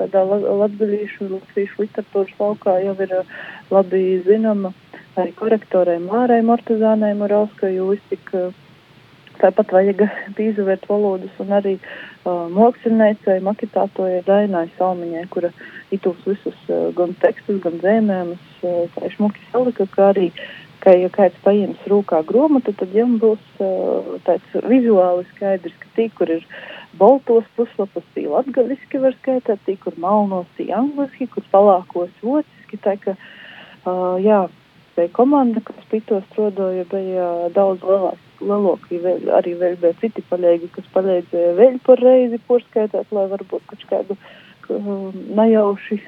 tādā 0.00 0.24
latgaļīšu, 0.30 1.28
latviešu 1.34 1.84
literatūras 1.84 2.40
laukā 2.40 2.78
jau 2.86 2.96
ir 3.04 3.14
labi 3.74 4.04
zinama, 4.24 4.72
arī 5.20 5.34
korektorai 5.38 5.98
Mārai 6.02 6.42
Mortizānai 6.46 7.14
viss 7.18 8.10
tik 8.10 8.34
uh, 8.34 8.52
tāpat 9.40 9.72
vajag 9.74 10.02
izvērt 10.48 10.88
valodas 10.88 11.40
un 11.42 11.52
arī 11.54 11.76
uh, 11.78 12.46
māksliniecei, 12.54 13.40
makitātojai 13.44 14.22
Dainai 14.26 14.66
Salmiņai, 14.78 15.24
kura 15.32 15.50
itus 15.94 16.20
visus 16.26 16.58
uh, 16.68 16.90
gan 16.96 17.14
tekstus, 17.22 17.60
gan 17.64 17.80
zēmēmus, 17.82 18.44
uh, 18.62 18.84
kā 18.94 19.10
šmuki 19.14 19.42
salika, 19.50 19.88
kā 19.94 20.10
arī, 20.12 20.30
ka, 20.84 20.94
ja 20.98 21.10
kāds 21.12 21.38
paiems 21.44 21.82
rūkā 21.90 22.22
gromatu, 22.28 22.74
tad 22.78 22.94
jām 22.96 23.18
būs 23.22 23.44
uh, 23.60 24.16
tāds 24.26 24.58
vizuāli 24.70 25.26
skaidrs, 25.34 25.76
ka 25.82 25.92
tī, 25.98 26.08
kur 26.16 26.34
ir 26.38 26.44
baltos 26.98 27.46
puslapus, 27.58 28.06
tī 28.14 28.28
latgaliski 28.30 29.00
var 29.02 29.16
skaitāt, 29.20 29.62
tī, 29.66 29.78
kur 29.80 29.96
malnos, 30.00 30.50
tī 30.58 30.70
angliski, 30.74 31.28
kur 31.32 31.46
palākos 31.52 32.12
vociski, 32.22 32.78
tā 32.84 32.98
ka, 33.02 33.16
uh, 33.84 34.14
jā, 34.22 34.44
tā 34.94 35.08
komanda, 35.16 35.60
kas 35.64 35.90
pie 35.90 36.00
to 36.08 36.20
strodoja, 36.30 36.86
bija 36.92 37.28
daudz 37.56 37.84
lielāka 37.84 38.20
lielāki, 38.44 38.98
vēl, 39.00 39.28
arī 39.38 39.52
vēl 39.60 39.76
bija 39.80 39.96
citi 40.00 40.24
paļēgi, 40.30 40.72
kas 40.74 40.88
palīdzēja 40.94 41.52
vēl 41.58 41.78
par 41.86 42.02
reizi 42.02 42.40
porskaitāt, 42.48 43.12
lai 43.14 43.28
varbūt 43.30 43.68
kaut 43.70 43.86
kādu 43.90 44.18
Um, 44.68 45.12
nejauši 45.36 45.98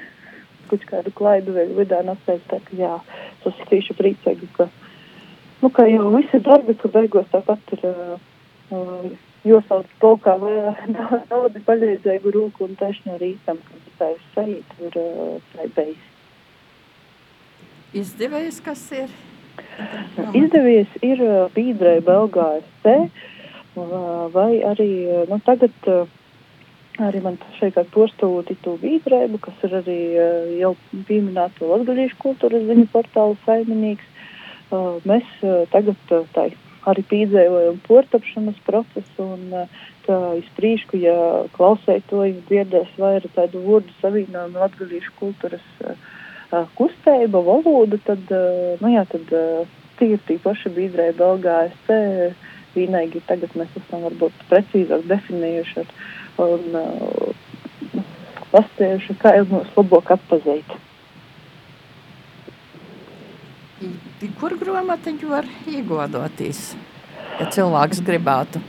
kaut 0.67 0.83
kādu 0.89 1.11
klaidu 1.15 1.53
vēl 1.55 1.75
vidā 1.77 1.99
nespēju 2.03 2.41
teikt, 2.49 2.73
jā, 2.75 2.95
tas 3.43 3.59
ir 3.61 3.69
tieši 3.69 3.95
priecīgi, 3.95 4.49
ka, 4.57 4.65
nu, 5.61 5.69
ka 5.71 5.85
jau 5.87 6.09
visi 6.15 6.41
darbi, 6.43 6.75
ka 6.75 6.89
beigos 6.91 7.29
tāpat 7.31 7.73
ir 7.77 7.85
uh, 7.91 8.17
uh 8.73 9.07
josauc 9.47 9.87
tolkā 10.01 10.33
naudu 11.29 11.61
paļēdzēgu 11.69 12.33
rūku 12.35 12.65
un 12.65 12.75
tašņu 12.81 13.19
rītam, 13.21 13.61
ka 13.63 13.93
tā 14.01 14.09
ir 14.15 14.25
sajūt, 14.33 14.73
ir 14.89 14.97
uh, 14.99 15.37
tā 15.53 15.69
beigas. 15.77 16.16
Izdevies, 17.95 18.59
kas 18.59 18.81
ir? 18.91 19.11
Izdevies 20.35 20.91
ir 21.05 21.21
uh, 21.23 21.47
Pīdrei 21.53 22.01
Belgāsc, 22.03 22.87
uh, 22.87 23.85
vai 24.33 24.59
arī, 24.67 24.89
uh, 25.07 25.21
nu, 25.29 25.37
tagad 25.45 25.71
arī 26.99 27.21
man 27.23 27.37
šeit 27.59 27.77
kā 27.77 27.85
postūti 27.93 28.57
tu 28.65 28.73
vītrēbu, 28.81 29.39
kas 29.39 29.63
ir 29.63 29.77
arī 29.79 29.97
jau 30.57 30.73
pieminēto 31.07 31.69
latgalīšu 31.69 32.17
kultūras 32.23 32.65
ziņu 32.65 32.87
portālu 32.89 33.37
saimnieks. 33.45 34.07
Mēs 35.07 35.27
tagad 35.69 35.99
tā 36.33 36.47
arī 36.89 37.03
pīdzējojam 37.11 37.77
portapšanas 37.85 38.57
procesu 38.65 39.27
un 39.37 39.45
ka 40.07 40.17
izprīšku, 40.41 40.97
ja 41.05 41.15
klausētoji 41.53 42.39
dzirdēs 42.49 42.97
vairāk 42.97 43.29
tādu 43.37 43.61
vārdu 43.67 43.93
savienojumu 44.01 44.65
latgalīšu 44.65 45.13
kultūras 45.21 45.69
uh, 45.85 45.93
kustība, 46.51 47.41
valoda, 47.43 47.99
tad, 48.07 48.23
uh, 48.31 48.79
nu 48.83 48.91
jā, 48.93 49.03
tad 49.11 49.33
uh, 49.35 49.67
tīri 49.99 50.19
tī 50.27 50.37
paši 50.43 50.71
bīdrē 50.75 51.11
Belgājas 51.17 51.91
vienīgi 52.77 53.23
tagad 53.27 53.55
mēs 53.57 53.73
esam 53.79 54.05
varbūt 54.05 54.45
precīzāk 54.51 55.07
definējuši 55.09 55.85
un 56.43 56.77
uh, 56.77 58.03
pastājuši, 58.51 59.17
kā 59.21 59.33
jau 59.39 59.47
mums 59.51 59.73
labāk 59.77 60.13
atpazīt. 60.17 60.77
Kur 64.39 64.55
grāmatiņu 64.57 65.29
var 65.29 65.45
iegādāties, 65.69 66.71
ja 67.37 67.49
cilvēks 67.53 68.01
gribētu? 68.05 68.61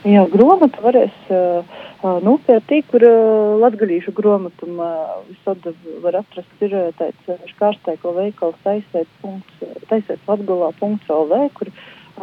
Jā, 0.00 0.22
grāmatu 0.32 0.80
varēs 0.80 1.16
uh, 1.28 1.80
nopērtīt, 2.24 2.86
kur 2.88 3.02
uh, 3.04 3.58
latgalīšu 3.60 4.14
grāmatuma 4.16 4.86
uh, 4.96 5.16
visad 5.28 5.66
var 6.00 6.22
atrast. 6.22 6.62
Ir 6.64 6.72
tāds 6.96 7.26
škārsteiko 7.50 8.14
veikals 8.16 8.56
taisēts 8.64 10.22
latgulā.lv, 10.24 11.40
kur 11.52 11.68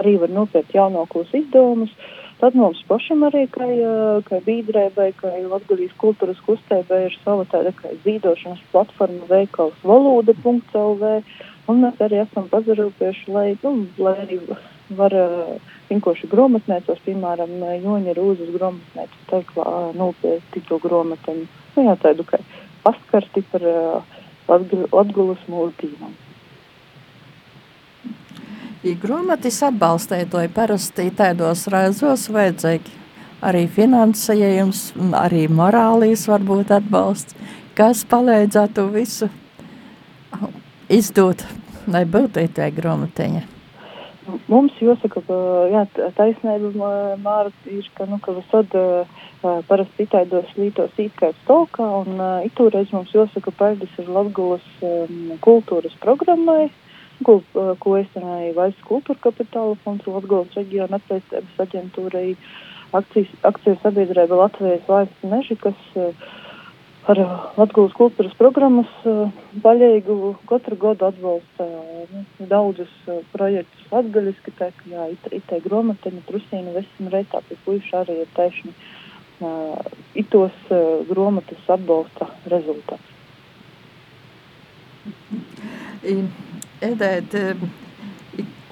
arī 0.01 0.15
var 0.23 0.33
nopirkt 0.33 0.73
jaunākos 0.73 1.29
izdevumus. 1.37 1.93
Tad 2.41 2.57
mums 2.57 2.81
pašam 2.89 3.21
arī, 3.29 3.43
kā, 3.53 3.67
kā 4.25 4.39
bīdrēbai, 4.45 5.11
kā 5.21 5.35
Latvijas 5.45 5.93
kultūras 6.01 6.41
kustībai, 6.49 7.03
ir 7.11 7.19
sava 7.21 7.45
tāda 7.51 7.75
kā 7.77 7.93
zīdošanas 8.05 8.63
platforma 8.73 9.29
veikals 9.29 9.77
valoda.lv, 9.85 11.13
un 11.69 11.85
mēs 11.85 12.01
arī 12.09 12.23
esam 12.25 12.49
pazarūpieši, 12.49 13.29
lai, 13.37 13.47
nu, 13.61 13.75
lai 14.01 14.15
arī 14.25 14.41
var 14.95 15.13
vienkārši 15.89 16.29
grāmatnēcos, 16.31 17.01
piemēram, 17.05 17.57
Joņa 17.83 18.13
Rūzes 18.17 18.53
grāmatnēcos, 18.53 19.25
teiklā 19.31 19.65
nopirkt 19.97 20.61
to 20.69 20.79
grāmatiņu. 20.83 21.47
Nu, 21.75 21.83
jā, 21.89 21.97
tādu 22.03 22.27
kā 22.27 22.39
paskarti 22.85 23.43
par 23.51 23.67
Latgulas 24.47 25.43
mūrtīnam. 25.51 26.15
Grāmatas 29.01 29.57
atbalstītāji 29.67 30.53
parasti 30.55 31.09
tādos 31.17 31.65
raizos 31.73 32.27
vajadzīgi 32.31 32.93
arī 33.43 33.65
finansējums, 33.67 34.93
arī 35.17 35.47
morālīs 35.51 36.23
varbūt 36.29 36.71
atbalsts, 36.77 37.35
kas 37.77 38.05
palīdzētu 38.09 38.87
visu 38.93 39.29
izdot, 40.89 41.43
lai 41.91 42.05
būtu 42.07 42.47
tā 42.55 42.71
grāmatiņa. 42.73 43.56
Mums 44.51 44.75
jāsaka, 44.83 45.21
ka 45.27 45.37
jā, 45.71 45.83
taisnība 46.17 46.91
Māra 47.23 47.51
ir, 47.71 47.85
ka, 47.95 48.07
nu, 48.09 48.17
ka 48.23 48.33
visad 48.35 48.73
uh, 48.75 49.21
parasti 49.69 50.07
itaidos 50.07 50.51
lītos 50.59 50.97
īskaits 50.99 51.45
tolkā, 51.47 51.85
un 52.01 52.19
uh, 52.19 52.41
itūreiz 52.47 52.91
mums 52.95 53.13
jāsaka, 53.15 53.53
paldies 53.55 54.01
ir 54.01 54.11
Latgulas 54.11 54.65
um, 54.83 55.37
kultūras 55.45 55.95
programmai, 56.03 56.65
uh, 56.67 56.83
ko, 57.25 57.37
ko 57.81 57.95
aizsargāja 57.97 58.55
Valsts 58.57 58.85
kultūra 58.87 59.21
kapitāla 59.27 59.77
fonds, 59.83 60.07
Latgolas 60.09 60.57
reģiona 60.57 60.99
attīstības 60.99 61.61
aģentūrai, 61.65 62.27
akcijas, 62.97 63.31
akciju 63.49 63.77
sabiedrība 63.83 64.41
Latvijas 64.43 64.85
valsts 64.89 65.31
meži, 65.31 65.57
kas 65.61 65.79
ar 67.07 67.19
Latgolas 67.55 67.95
kultūras 67.95 68.35
programmas 68.37 68.89
paļēgu 69.63 70.17
katru 70.49 70.77
gadu 70.81 71.07
atbalsta 71.07 71.67
nu, 72.11 72.23
daudzus 72.49 72.93
projektus 73.31 73.91
latgaļiski, 73.93 74.53
tā 74.59 74.69
kā 74.75 74.91
jā, 74.91 75.07
it, 75.15 75.27
itai 75.39 75.61
gromateņa, 75.63 76.23
trusīna, 76.27 76.75
vesim 76.75 77.11
reitā, 77.13 77.41
pie 77.47 77.57
puiši 77.65 77.95
arī 78.01 78.21
ir 78.23 78.33
taišni 78.35 78.75
itos 80.17 80.55
gromatas 81.09 81.69
atbalsta 81.77 82.27
rezultāts. 82.51 83.15
Edēt, 86.87 87.35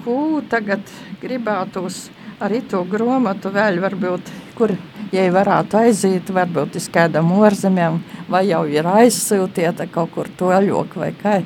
ko 0.03 0.19
tagad 0.49 0.91
gribētos 1.21 2.07
arī 2.43 2.61
to 2.69 2.83
grāmatu 2.89 3.51
vēl 3.53 3.79
varbūt, 3.83 4.33
kur 4.57 4.73
jai 5.13 5.27
varētu 5.33 5.79
aiziet, 5.81 6.31
varbūt 6.33 6.79
uz 6.79 6.87
kādam 6.93 7.33
ārzemēm, 7.37 8.01
vai 8.31 8.45
jau 8.49 8.63
ir 8.71 8.87
aizsūtieta 8.89 9.87
kaut 9.91 10.13
kur 10.15 10.31
toļok, 10.39 10.97
vai 11.01 11.11
kā, 11.19 11.39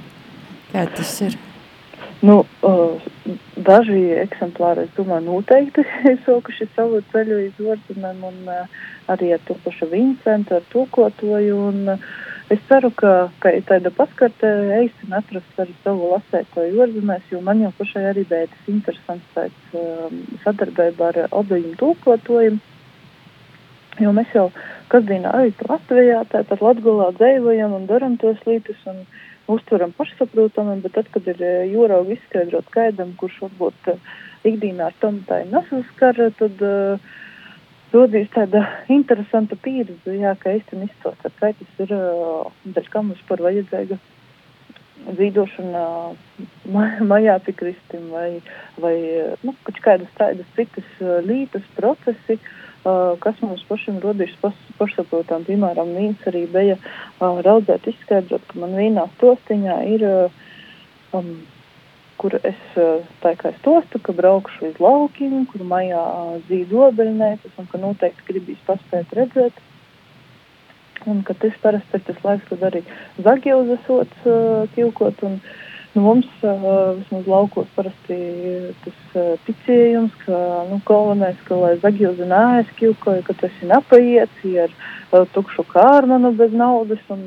kā 0.72 0.86
tas 0.96 1.13
ir? 1.28 1.38
Nu, 2.22 2.41
uh, 2.67 3.10
daži 3.56 4.00
eksemplāri, 4.19 4.88
es 4.88 4.95
domāju, 4.98 5.26
noteikti 5.28 5.86
sokuši 6.26 6.67
savu 6.76 7.04
ceļu 7.13 7.43
iz 7.45 7.62
ārzemēm 7.76 8.26
un 8.32 8.41
uh, 8.48 8.82
arī 9.12 9.34
ar 9.38 9.45
to 9.48 9.56
pašu 9.63 9.88
Vincentu, 9.91 10.60
ar 10.60 10.67
tūkotoju 10.74 11.62
un 11.69 11.95
uh, 11.95 12.10
Es 12.50 12.62
ceru, 12.65 12.89
ka, 12.98 13.10
ka 13.43 13.52
tāda 13.69 13.91
paskata 13.93 14.50
eisim 14.80 15.12
atrast 15.13 15.60
arī 15.62 15.76
savu 15.84 16.08
lasētoju 16.15 16.82
ārzemēs, 16.82 17.28
jo 17.30 17.41
man 17.45 17.60
jau 17.62 17.69
pašai 17.78 18.08
arī 18.10 18.24
bija 18.32 18.48
tas 18.50 18.72
interesants 18.72 19.36
tāds 19.36 19.76
um, 19.78 20.24
sadarbība 20.41 21.12
ar 21.12 21.19
obīm 21.41 21.76
tūkotojiem. 21.78 22.58
Jo 23.97 24.12
mēs 24.15 24.30
jau 24.36 24.49
kasdienā 24.91 25.32
arī 25.36 25.54
Latvijā, 25.67 26.21
tātad 26.32 26.62
Latgulā 26.63 27.10
dzējojam 27.17 27.73
un 27.75 27.88
daram 27.89 28.17
tos 28.21 28.38
lītus 28.45 28.80
un 28.89 29.02
uztveram 29.49 29.91
pašsaprotami, 29.97 30.78
bet 30.84 30.93
tad, 30.97 31.10
kad 31.13 31.25
ir 31.28 31.41
uh, 31.41 31.63
jūraugi 31.65 32.19
izskaidrot 32.19 32.69
kaidam, 32.75 33.15
kurš 33.17 33.39
varbūt 33.47 33.89
uh, 33.95 34.13
ikdienā 34.45 34.91
ar 34.91 34.99
tom 35.02 35.23
tā 35.28 35.41
nesaskara, 35.49 36.30
tad 36.38 36.62
uh, 36.62 37.10
rodīs 37.93 38.30
tāda 38.36 38.62
interesanta 38.93 39.58
pieredze, 39.58 40.13
jā, 40.21 40.36
ka 40.39 40.54
Eistam 40.54 40.86
izstāsta, 40.86 41.34
ka 41.41 41.52
tas 41.58 41.82
ir, 41.82 41.97
dēļ 42.78 42.89
kam 42.93 43.10
mums 43.10 43.25
par 43.28 43.41
vajadzīga 43.41 43.97
zīdošana 45.17 45.84
majā 47.10 47.38
pikristim 47.45 48.10
vai, 48.13 48.41
vai 48.84 48.95
nu, 49.45 49.56
kādas 49.82 50.12
tādas 50.19 50.49
citas 50.58 50.89
lītas 51.25 51.65
procesi, 51.78 52.38
kas 52.84 53.39
mums 53.44 53.63
pašam 53.68 54.00
rodīs 54.04 54.34
pašsaprotām. 54.80 55.46
Piemēram, 55.48 55.94
viens 55.98 56.28
arī 56.30 56.46
bija 56.52 56.78
raudzēt 57.20 57.88
izskaidrot, 57.92 58.46
ka 58.48 58.60
man 58.62 58.76
vienā 58.80 59.06
stostiņā 59.18 59.80
ir 59.96 60.06
um, 61.13 61.34
kur 62.20 62.36
es 62.44 62.60
tā 63.24 63.34
kā 63.39 63.54
stostu, 63.60 64.00
ka 64.04 64.13
braukšu 64.15 64.68
līdz 64.68 64.84
laukiem, 64.84 65.46
kur 65.52 65.63
mājā 65.68 66.04
dzīvo 66.50 66.89
dobeļnētas 66.89 67.60
un 67.62 67.68
ka 67.72 67.80
noteikti 67.82 68.28
gribīs 68.28 68.62
paspēt 68.68 69.15
redzēt. 69.15 69.65
Un 71.08 71.22
ka 71.24 71.34
tas 71.39 71.56
parasti 71.63 71.96
ir 71.96 72.04
tas 72.10 72.20
laiks, 72.26 72.48
kad 72.50 72.63
arī 72.68 72.82
zagilzes 73.24 73.80
sots 73.88 74.26
uh, 74.28 74.65
kilkot 74.76 75.24
un 75.24 75.38
nu, 75.93 76.02
mums 76.02 76.28
vismaz 76.41 77.28
laukos 77.28 77.69
parasti 77.75 78.17
tas 78.84 78.99
uh, 79.17 79.34
ticējums, 79.47 80.13
ka 80.25 80.38
nu, 80.69 80.78
galvenais, 80.86 81.39
ka 81.47 81.58
lai 81.58 81.73
zagilze 81.82 82.28
nājas 82.30 82.69
kilkoja, 82.78 83.23
ka 83.25 83.34
tas 83.41 83.58
ir 83.62 83.71
napaiets, 83.71 84.45
uh, 84.45 85.25
tukšu 85.34 85.65
kārmanu 85.71 86.36
bez 86.38 86.54
naudas 86.54 87.02
un 87.10 87.25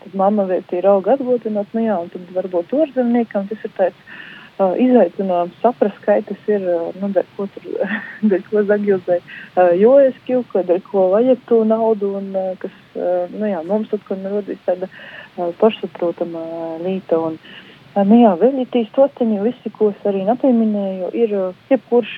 tad 0.00 0.16
mamma 0.16 0.46
vietī 0.48 0.80
ir 0.80 0.88
auga 0.88 1.18
atgūtināt, 1.18 1.76
nu 1.76 1.84
jā, 1.84 2.00
un 2.00 2.08
tad 2.08 2.34
varbūt 2.38 2.72
ārzemniekam 2.72 3.48
tas 3.50 3.68
ir 3.68 3.76
tāds 3.76 4.18
izaicinājums 4.80 5.56
saprast, 5.62 6.00
kā 6.04 6.18
tas 6.24 6.48
ir, 6.48 6.64
nu, 7.00 7.08
dēļ 7.12 7.28
ko 7.36 7.46
tur, 7.52 7.68
dēļ 8.32 8.44
ko 8.48 8.64
zagilzē, 8.68 9.20
uh, 9.20 9.72
jo 9.76 9.96
es 10.00 10.16
kilku, 10.24 10.64
dēļ 10.68 10.84
ko 10.88 11.10
vajag 11.16 11.48
to 11.52 11.64
naudu, 11.68 12.14
un 12.20 12.32
kas, 12.60 12.76
nu 13.36 13.48
jā, 13.48 13.60
mums 13.68 13.92
tad, 13.92 14.04
kad 14.08 14.24
rodīs 14.24 14.60
tāda 14.64 14.88
pašsaprotama 15.60 16.44
līta, 16.84 17.20
un, 17.28 17.36
uh, 17.36 17.66
nu 17.96 18.20
jā, 18.20 18.34
vēl 18.38 18.60
ir 18.62 18.68
tīs 18.70 18.90
tosteņi, 18.94 19.40
visi, 19.42 19.70
ko 19.74 19.90
es 19.90 20.04
arī 20.06 20.22
nepieminēju, 20.28 21.08
ir 21.18 21.32
jebkurš 21.72 22.12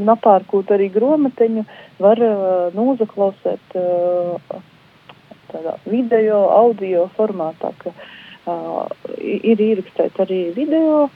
napārkūt 0.00 0.72
arī 0.74 0.88
gromateņu, 0.94 1.64
var 2.02 2.20
nozaklausēt 2.74 3.76
uh, 3.78 4.62
tādā 5.52 5.76
video, 5.84 6.46
audio 6.54 7.08
formātā, 7.18 7.70
ka 7.82 7.92
ir 9.20 9.60
ierakstēts 9.68 10.24
arī 10.24 10.40
video. 10.56 11.10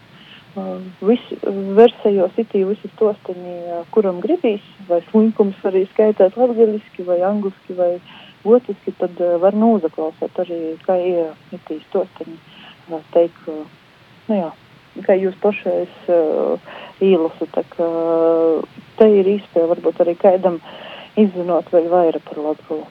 Visi 1.04 1.36
versijos 1.76 2.38
itī 2.40 2.64
visi 2.66 2.88
stosteņi, 2.94 3.56
uh, 3.72 3.82
kuram 3.94 4.18
gribīs, 4.22 4.64
vai 4.88 4.98
slinkums 5.10 5.58
arī 5.68 5.84
skaitēt 5.92 6.38
latgaliski, 6.40 7.04
vai 7.06 7.20
angliski, 7.22 7.76
vai 7.78 7.92
otriski, 8.48 8.94
tad 8.98 9.20
var 9.42 9.54
nozaklausēt 9.54 10.40
arī, 10.42 10.60
kā 10.86 10.96
ir 10.98 11.54
itī 11.54 11.78
stosteņi. 11.88 12.38
Uh, 12.88 13.00
teikt, 13.12 13.40
uh, 13.52 13.64
nu 14.28 14.36
jā, 14.38 14.50
kā 15.04 15.16
jūs 15.18 15.34
pašais 15.42 15.96
uh, 16.08 16.76
īlasu, 17.04 17.48
tā 17.52 17.64
kā 17.74 17.84
uh, 17.84 18.78
te 18.96 19.08
ir 19.12 19.28
īspēja 19.36 19.68
varbūt 19.74 20.00
arī 20.04 20.14
kādam 20.16 20.56
izzinot 21.20 21.68
vēl 21.74 21.90
vairāk 21.92 22.24
par 22.30 22.40
Latgulu. 22.46 22.86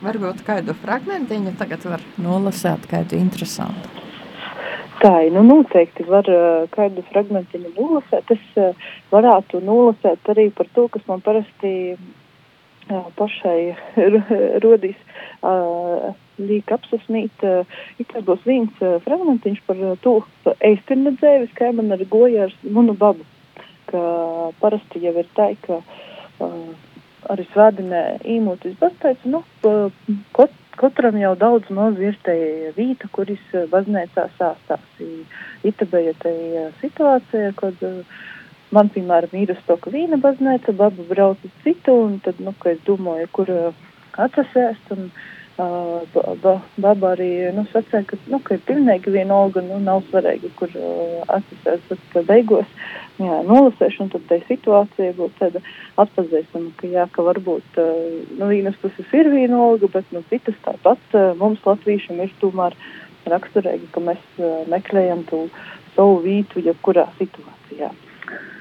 Varbūt 0.00 0.40
kādu 0.46 0.72
fragmentiņu 0.80 1.52
tagad 1.60 1.84
var 1.84 2.04
nolasēt, 2.16 2.86
kādu 2.88 3.18
interesantu. 3.20 3.90
Tā 5.02 5.12
ir, 5.26 5.34
nu 5.36 5.42
noteikti 5.44 6.06
var 6.08 6.24
kādu 6.72 7.04
fragmentiņu 7.10 7.74
nolasēt. 7.76 8.32
Es 8.32 8.80
varētu 9.12 9.60
nolasēt 9.64 10.32
arī 10.32 10.48
par 10.56 10.68
to, 10.72 10.86
kas 10.92 11.04
man 11.08 11.20
parasti 11.24 11.74
pašai 13.18 13.74
rodīs 14.64 14.98
uh, 15.42 16.10
līk 16.40 16.72
apsasmīt, 16.76 17.44
uh, 17.46 17.80
tas 18.12 18.26
būs 18.26 18.46
viens 18.48 18.84
uh, 18.84 18.98
fragmentiņš 19.06 19.64
par 19.66 19.82
uh, 19.84 19.96
to 20.04 20.20
eistirna 20.66 21.14
dzēvis, 21.18 21.52
kā 21.58 21.72
man 21.76 21.92
ar 21.96 22.04
goja 22.10 22.48
ar 22.48 22.54
munu 22.62 22.96
babu, 22.98 23.26
ka 23.90 24.00
parasti 24.62 25.02
jau 25.04 25.14
ir 25.20 25.28
tā, 25.36 25.50
ka 25.66 25.80
uh, 25.80 26.72
arī 27.30 27.44
svētdienē 27.52 28.02
īmūtis, 28.36 28.78
bet 28.80 28.96
teica, 29.02 29.34
nu, 29.34 29.42
kot, 30.36 30.56
katram 30.80 31.18
jau 31.20 31.34
daudz 31.38 31.68
maz 31.76 31.98
virsēja 32.00 32.72
vīta, 32.78 33.10
kuris 33.12 33.42
baznīcā 33.72 34.26
sāstās. 34.38 35.02
Ita 35.66 35.86
bija 35.92 36.14
tā 36.22 36.32
situācija, 36.80 37.52
kad 37.60 37.82
man, 38.74 38.90
piemēram, 38.94 39.34
ir 39.40 39.54
uz 39.54 39.60
to, 39.66 39.76
ka 39.80 39.92
vīna 39.92 40.20
baznīca, 40.22 40.74
baba 40.76 41.06
brauc 41.10 41.42
uz 41.46 41.52
citu, 41.64 41.96
un 42.06 42.18
tad, 42.24 42.40
nu, 42.42 42.54
ka 42.62 42.74
es 42.74 42.80
domāju, 42.86 43.28
kur 43.34 43.50
atsasēst, 44.20 44.92
un 44.94 45.08
uh, 45.10 46.18
ba, 46.42 46.54
baba 46.80 47.12
arī 47.14 47.30
nu, 47.56 47.64
sacīja, 47.72 48.04
ka, 48.10 48.18
nu, 48.32 48.40
ka 48.44 48.56
ir 48.56 48.64
pilnīgi 48.68 49.14
vienalga, 49.14 49.62
nu, 49.66 49.80
nav 49.84 50.02
svarīgi, 50.10 50.52
kur 50.58 50.72
uh, 50.78 51.20
atsasēs, 51.38 51.82
bet 51.90 52.26
beigos 52.28 52.70
jā, 53.18 53.40
nolasēšana, 53.48 54.12
tad 54.14 54.26
tai 54.30 54.40
situācija 54.48 55.16
būtu 55.18 55.38
tāda 55.42 55.64
atpazīstama, 56.04 56.72
ka 56.80 56.90
jā, 56.94 57.06
ka 57.14 57.26
varbūt 57.26 57.80
uh, 57.82 57.94
nu, 58.38 58.50
vienas 58.52 58.78
puses 58.82 59.16
ir 59.16 59.30
vienalga, 59.32 59.90
bet 59.92 60.14
nu, 60.14 60.24
citas 60.32 60.58
tāpat 60.66 61.18
uh, 61.18 61.32
mums 61.40 61.62
latviešiem 61.66 62.22
ir 62.24 62.34
tomēr 62.42 62.76
raksturīgi, 63.30 63.90
ka 63.94 64.04
mēs 64.04 64.22
uh, 64.38 64.62
meklējam 64.70 65.26
to 65.30 65.46
savu 65.96 66.22
vītu 66.24 66.62
jebkurā 66.64 67.08
situācijā. 67.18 67.90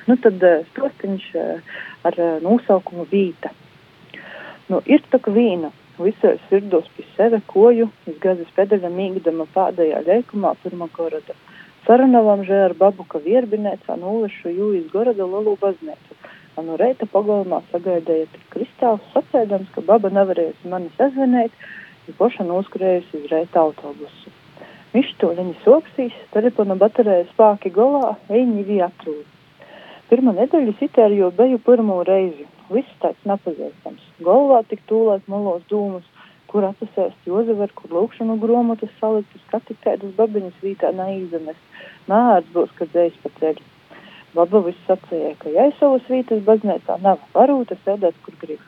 Nu, 0.10 0.18
tad 0.18 0.42
uh, 0.42 0.64
stostiņš 0.74 1.26
uh, 1.38 1.76
ar 2.10 2.16
uh, 2.18 2.38
nosaukumu 2.42 3.06
vīta. 3.12 3.54
Nu, 4.70 4.82
ir 4.90 5.04
tā 5.12 5.20
kā 5.22 5.34
vīna 5.34 5.70
visos 6.00 6.40
sirdos 6.50 6.88
pie 6.96 7.06
seve 7.16 7.42
koju, 7.52 7.90
izgazis 8.10 8.50
pedaļa 8.56 8.90
mīgdama 8.94 9.46
pādējā 9.54 10.02
leikumā 10.08 10.56
pirmā 10.64 10.88
goroda. 10.96 11.36
Saranavam 11.86 12.44
že 12.48 12.58
ar 12.68 12.76
babu, 12.78 13.06
ka 13.12 13.22
vierbinēcā 13.24 13.98
nulešu 14.00 14.54
jū 14.54 14.72
iz 14.80 14.88
goroda 14.94 15.26
lalu 15.26 15.56
baznēcu. 15.62 16.18
A 16.58 16.64
no 16.66 16.76
reita 16.80 17.08
pagalmā 17.10 17.62
sagaidēja 17.72 18.28
tik 18.34 18.46
kristāls, 18.56 19.06
sacēdams, 19.14 19.72
ka 19.76 19.86
baba 19.86 20.12
nevarējusi 20.14 20.72
mani 20.72 20.92
sazvanēt, 20.98 21.56
ja 22.08 22.16
poša 22.20 22.46
noskrējusi 22.50 23.22
uz 23.22 23.32
reita 23.32 23.64
autobusu. 23.64 24.34
Viņš 24.94 25.12
to 25.22 25.34
viņi 25.38 25.58
soksīs, 25.64 26.16
telefona 26.34 26.76
baterēja 26.80 27.30
spāki 27.34 27.72
golā, 27.74 28.16
eņi 28.30 28.66
vi 28.68 28.80
atrūd. 28.86 29.39
Pirmā 30.10 30.34
nedēļa 30.38 30.78
sitēr 30.80 31.14
jau 31.14 31.30
beju 31.36 31.60
pirmo 31.66 32.00
reizi, 32.08 32.48
Viss 32.70 32.98
tāds 33.02 33.22
nepazīstams. 33.26 34.02
Galvā 34.22 34.60
tik 34.70 34.84
tūlēt 34.90 35.26
malos 35.32 35.64
dūmus, 35.72 36.06
kur 36.50 36.68
atsasēst 36.68 37.26
Jozever, 37.26 37.72
kur 37.74 37.96
lūkšanu 37.98 38.36
gromotas 38.42 38.92
saliktas, 39.00 39.42
katikēdas 39.50 40.14
babiņas 40.18 40.60
vītā 40.62 40.92
neīzemes. 40.98 41.58
Nāc 42.12 42.46
būs, 42.54 42.70
kad 42.78 42.92
dzējs 42.94 43.18
pa 43.24 43.34
ceļu. 43.40 43.66
Baba 44.38 44.62
viss 44.68 44.86
sacīja, 44.86 45.34
ka 45.42 45.50
ja 45.50 45.66
es 45.72 45.80
savas 45.82 46.06
vītas 46.14 46.46
baznēcā 46.46 47.00
nav, 47.02 47.26
varūta 47.34 47.78
sēdēt, 47.82 48.22
kur 48.26 48.38
grib. 48.44 48.62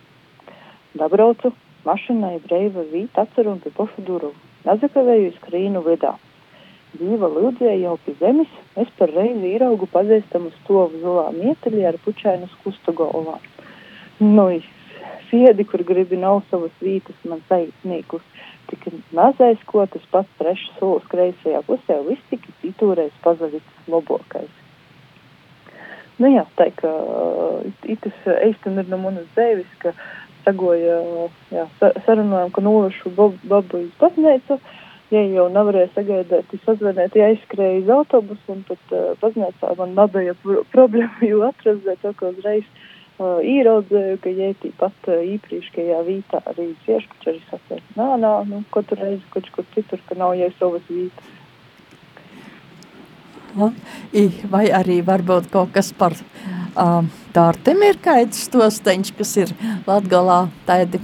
Dabraucu, 0.97 1.53
mašinai 1.85 2.39
breiva 2.47 2.87
vīta 2.89 3.27
atceru 3.27 3.53
un 3.53 3.61
pie 3.61 3.69
pošu 3.77 4.01
duru. 4.07 4.33
Nazakavēju 4.65 5.35
skrīnu 5.37 5.85
vidā. 5.85 6.15
Dzīva 6.91 7.29
lūdzēja 7.31 7.77
jau 7.85 7.95
pie 8.03 8.13
zemes, 8.19 8.51
es 8.81 8.89
par 8.99 9.11
reizi 9.15 9.53
īraugu 9.55 9.87
pazīstamu 9.93 10.51
stovu 10.59 10.99
zolā 10.99 11.29
mieteļi 11.35 11.85
ar 11.87 11.97
pučainu 12.03 12.49
skustu 12.57 12.93
galvā. 12.97 13.37
Nu, 14.19 14.49
siedi, 15.29 15.65
kur 15.65 15.83
gribi 15.87 16.19
nav 16.19 16.41
savas 16.49 16.73
vītas, 16.83 17.15
man 17.27 17.39
taisnīgus. 17.49 18.25
Tik 18.69 18.89
mazais, 19.15 19.63
ko 19.67 19.85
tas 19.93 20.03
pats 20.11 20.35
trešs 20.39 20.75
solis 20.79 21.07
kreisajā 21.11 21.63
pusē, 21.67 22.01
viss 22.07 22.27
tik 22.29 22.43
itūreiz 22.67 23.15
pazavits 23.23 23.87
labokais. 23.91 24.51
Nu 26.19 26.29
jā, 26.29 26.43
tā 26.59 26.67
kā 26.77 26.91
itas 27.89 28.27
eistam 28.43 28.77
ir 28.77 28.91
no 28.91 28.99
manas 29.01 29.25
dzēvis, 29.33 29.71
ka 29.81 29.95
sagoja, 30.45 30.99
jā, 31.53 31.65
sarunājam, 32.05 32.51
ka 32.53 32.63
nolašu 32.65 33.11
babu 33.15 33.79
uz 33.79 33.89
baznīcu, 34.01 34.59
ja 35.11 35.23
jau 35.27 35.47
nevarēja 35.51 35.89
sagaidīt, 35.95 36.53
es 36.55 36.63
sazvanēju, 36.65 37.19
ja 37.19 37.27
aizskrēju 37.31 37.83
uz 37.83 37.91
autobusu, 37.97 38.45
un 38.53 38.63
tad 38.69 38.95
uh, 38.95 39.11
baznīcā 39.21 39.73
man 39.79 39.93
nebija 39.97 40.35
problēma, 40.71 41.19
jo 41.31 41.43
atrast, 41.49 41.89
to, 42.03 42.13
ka 42.19 42.31
uzreiz 42.31 42.63
uh, 42.67 43.41
ieraudzēju, 43.43 44.21
ka 44.23 44.33
jētī 44.37 44.71
pat 44.79 45.11
uh, 45.11 45.19
īpriekšējā 45.35 45.99
vītā 46.07 46.41
arī 46.53 46.71
cieškuči 46.87 47.31
arī 47.33 47.43
sacēs, 47.49 47.85
nā, 47.99 48.09
nā, 48.23 48.33
nu, 48.49 48.63
katru 48.73 48.99
reizi 49.01 49.23
kaut 49.35 49.51
kur 49.55 49.67
citur, 49.75 50.03
ka 50.07 50.17
nav 50.19 50.35
jau 50.39 50.51
savas 50.59 50.89
vītas. 50.89 51.37
Vai 54.51 54.67
arī 54.71 55.01
varbūt 55.03 55.49
kaut 55.51 55.73
kas 55.75 55.89
par 55.91 56.13
um, 56.79 57.09
tārtim 57.35 57.81
ir 57.83 57.99
kaits 57.99 58.45
stosteņš, 58.47 59.11
kas 59.17 59.33
ir 59.41 59.51
Latgalā 59.83 60.45
tādi 60.63 61.01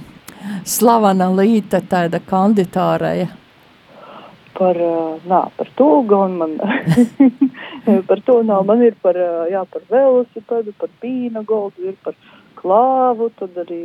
slavana 0.63 1.27
līta, 1.27 1.81
tāda 1.83 2.21
kanditārēja? 2.23 3.27
Par, 4.57 4.77
nā, 5.29 5.39
par 5.53 5.67
to 5.77 5.89
gan 6.09 6.37
man 6.39 6.55
par 8.09 8.21
to 8.25 8.39
nav. 8.43 8.65
Man 8.65 8.81
ir 8.81 8.95
par, 9.03 9.19
jā, 9.51 9.61
par 9.69 9.83
velosipēdu, 9.91 10.73
par 10.81 10.89
pīna 11.01 11.43
goldu, 11.45 11.91
ir 11.91 11.97
par 12.03 12.17
klāvu, 12.57 13.29
tad 13.37 13.57
arī, 13.61 13.83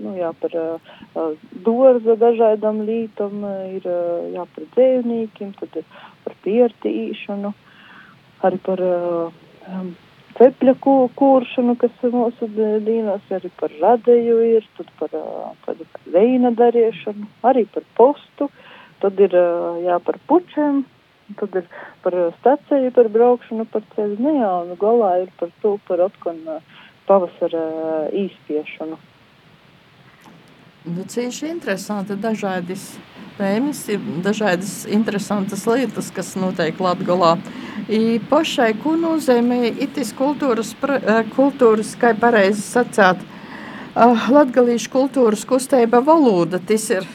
nu, 0.00 0.14
jā, 0.16 0.32
par 0.40 0.56
uh, 0.56 1.36
dorza 1.66 2.16
dažādam 2.20 2.80
lītam, 2.88 3.44
ir, 3.76 3.86
jā, 4.32 4.46
par 4.54 4.68
dzēvnīkiem, 4.74 5.52
tad 5.60 5.80
ir 5.82 5.86
par 6.24 6.36
piertīšanu, 6.46 7.52
arī 8.48 8.60
par 8.66 8.82
uh, 8.86 9.84
cepļa 10.36 10.76
kuršanu, 11.16 11.76
kas 11.80 12.06
mūsu 12.12 12.48
dīnos, 12.56 13.24
arī 13.32 13.50
par 13.60 13.74
radēju 13.82 14.38
ir, 14.52 14.66
tad 14.78 14.90
par, 15.00 15.12
tad 15.66 15.84
par 15.92 16.08
veina 16.16 16.52
darīšanu, 16.56 17.28
arī 17.48 17.66
par 17.72 17.86
postu, 17.98 18.50
tad 19.02 19.20
ir, 19.20 19.34
jā, 19.84 19.98
par 20.04 20.20
pučiem, 20.28 20.84
Tad 21.34 21.56
ir 21.58 21.64
par 22.02 22.14
staciju, 22.38 22.92
par 22.94 23.08
braukšanu, 23.10 23.66
par 23.72 23.82
ceļu. 23.96 24.14
Nu 24.22 24.36
jā, 24.36 24.52
un 24.62 24.78
galā 24.78 25.10
ir 25.24 25.32
par 25.40 25.50
to, 25.62 25.74
par 25.88 26.04
atkonu 26.06 26.60
pavasara 27.08 27.64
īspiešanu. 28.14 28.98
Nu, 30.86 31.02
cieši 31.02 31.50
interesanti 31.50 32.14
dažādas 32.22 32.92
tēmas, 33.40 33.82
dažādas 34.22 34.76
interesantas 34.86 35.66
lietas, 35.66 36.12
kas 36.14 36.36
notiek 36.38 36.78
Latgalā. 36.78 37.34
I 37.90 38.20
pašai, 38.30 38.70
ko 38.84 38.94
nozīmē 38.94 39.64
itis 39.82 40.14
kultūras, 40.14 40.76
kultūras 41.34 41.96
kā 41.98 42.14
pareizi 42.14 42.62
sacāt, 42.62 43.18
latgalīšu 43.96 44.94
kultūras 44.94 45.42
kustība 45.48 46.04
valoda, 46.06 46.62
tas 46.62 46.86
ir 46.94 47.06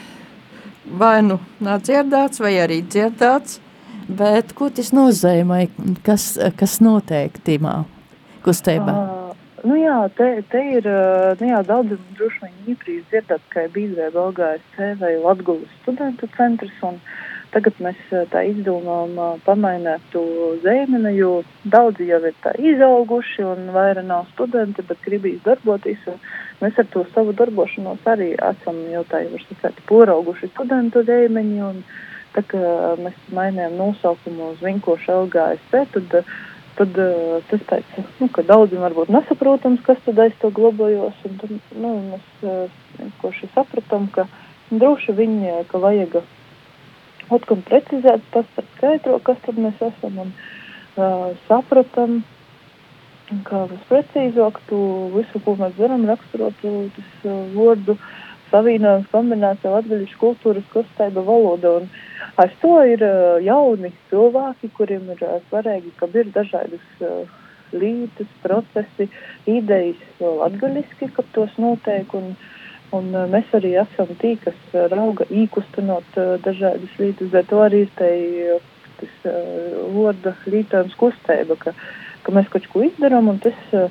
vai 0.86 1.18
nu 1.26 1.38
nav 1.62 1.84
dzirdēts, 1.86 2.42
vai 2.42 2.56
arī 2.62 2.82
dzirdēts, 2.86 3.60
Bet 4.08 4.52
ko 4.58 4.68
tas 4.74 4.90
nozīmē? 4.94 5.66
Kas, 6.06 6.34
kas 6.58 6.78
notiek 6.82 7.36
timā 7.46 7.82
kustībā? 8.44 8.92
Uh, 8.92 9.34
nu 9.68 9.78
jā, 9.78 9.98
te, 10.18 10.28
te 10.50 10.62
ir 10.78 10.88
nu 11.40 11.50
jā, 11.52 11.60
daudz 11.68 11.94
droši 12.18 12.42
vien 12.42 12.74
īprīs 12.74 13.04
dzirdēt, 13.12 13.44
ka 13.52 13.66
ir 13.66 13.74
Bīzē 13.76 14.10
Belgājas 14.14 14.98
vai 15.00 15.14
Latgulas 15.22 15.70
studentu 15.82 16.28
centrs, 16.36 16.74
un 16.88 16.98
tagad 17.54 17.78
mēs 17.84 18.00
tā 18.32 18.42
izdomām 18.48 19.14
pamainēt 19.46 20.04
to 20.12 20.24
zēmeni, 20.64 21.14
jo 21.20 21.42
daudzi 21.64 22.08
jau 22.10 22.20
ir 22.26 22.36
tā 22.42 22.56
izauguši 22.58 23.46
un 23.46 23.70
vairāk 23.76 24.08
nav 24.08 24.26
studenti, 24.32 24.84
bet 24.88 25.04
gribīs 25.06 25.40
darboties, 25.46 26.02
un 26.10 26.18
mēs 26.62 26.78
ar 26.78 26.88
to 26.94 27.04
savu 27.12 27.34
darbošanos 27.36 28.08
arī 28.08 28.32
esam 28.38 28.78
jau 28.92 29.04
tā, 29.10 29.24
var 29.34 29.44
sacēt, 29.48 29.84
porauguši 29.90 30.50
studentu 30.54 31.04
zēmeņi, 31.08 31.60
un 31.68 31.84
Tā 32.32 32.40
kā 32.48 32.60
mēs 33.00 33.16
mainījām 33.36 33.74
nosaukumu 33.76 34.52
uz 34.54 34.60
vinkošu 34.64 35.12
LGSP, 35.26 35.82
tad, 35.92 36.14
tad 36.78 37.00
tas 37.50 37.64
teica, 37.68 38.04
nu, 38.22 38.28
ka 38.32 38.44
daudziem 38.48 38.80
varbūt 38.86 39.12
nesaprotams, 39.12 39.82
kas 39.84 40.00
tad 40.06 40.20
aiz 40.24 40.38
to 40.40 40.48
glabājos. 40.56 41.18
Un 41.28 41.36
tad, 41.42 41.52
nu, 41.76 41.90
mēs 42.14 42.70
vienkārši 42.96 43.50
sapratām, 43.52 44.08
ka 44.16 44.24
droši 44.70 45.16
viņi, 45.18 45.58
ka 45.68 45.82
vajag 45.82 46.22
atkal 47.32 47.60
precizēt, 47.68 48.24
pastāstīt 48.32 48.72
skaidro, 48.78 49.18
kas 49.28 49.44
tad 49.44 49.60
mēs 49.60 49.84
esam. 49.92 50.24
Un 50.24 50.32
uh, 50.32 51.28
sapratām, 53.32 53.42
ka 53.44 53.66
visprecīzāk 53.72 54.60
tu 54.68 55.10
visu, 55.16 55.40
ko 55.44 55.56
mēs 55.56 55.74
darām, 55.78 56.06
raksturot 56.06 56.54
tas 56.62 57.24
uh, 57.24 57.46
vārdu 57.54 57.96
savienojums 58.50 59.08
kombinācija 59.10 59.72
latgaļišu 59.72 60.18
kultūras 60.20 60.64
kustība 60.72 61.22
valoda. 61.24 61.78
Un, 61.80 61.82
uh, 61.82 62.12
Ar 62.36 62.50
to 62.62 62.78
ir 62.88 63.02
jauni 63.44 63.92
cilvēki, 64.08 64.70
kuriem 64.76 65.10
ir 65.12 65.20
svarīgi, 65.50 65.90
ka 65.98 66.08
ir 66.14 66.30
dažādas 66.32 67.02
lītas, 67.72 68.28
procesi, 68.42 69.08
idejas 69.46 70.20
latgaļiski, 70.20 71.10
ka 71.12 71.22
tos 71.32 71.56
notiek. 71.58 72.14
Un, 72.14 72.34
Un 72.92 73.06
uh, 73.16 73.22
mēs 73.24 73.48
arī 73.56 73.70
esam 73.80 74.10
tī, 74.20 74.34
kas 74.36 74.56
uh, 74.74 74.82
rauga 74.92 75.24
īkustinot 75.32 76.18
uh, 76.20 76.34
dažādas 76.44 76.92
lietas, 77.00 77.30
bet 77.32 77.46
to 77.48 77.62
arī 77.64 77.86
ir 77.86 77.92
tai 77.96 78.16
tas 78.98 79.14
uh, 79.30 79.78
vārda 79.94 80.34
lītojums 80.44 80.98
kustība, 81.00 81.56
ka, 81.56 81.72
ka 82.22 82.34
mēs 82.34 82.50
kaut 82.52 82.66
ko 82.72 82.84
izdarām 82.86 83.30
un 83.32 83.40
tas 83.42 83.58
uh, 83.76 83.88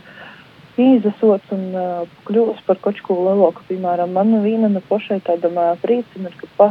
izasot 0.81 1.51
un 1.55 1.65
uh, 1.75 2.13
kļūst 2.27 2.65
par 2.67 2.79
kaut 2.83 3.01
ko 3.05 3.19
lielāku. 3.27 3.65
Piemēram, 3.69 4.15
man 4.15 4.39
viena 4.45 4.71
no 4.71 4.81
pašai 4.89 5.21
tādam 5.27 5.59
uh, 5.59 5.73
priecim 5.81 6.27
ir, 6.29 6.37
ka 6.39 6.49
pa, 6.57 6.69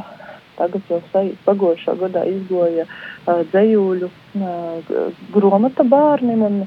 tagad 0.59 0.91
jau 0.91 1.01
pagājušā 1.47 1.95
gadā 2.01 2.27
izgoja 2.29 2.85
dzējūļu 3.25 4.09
gromata 5.33 5.87
bērniem 5.89 6.43
un 6.45 6.59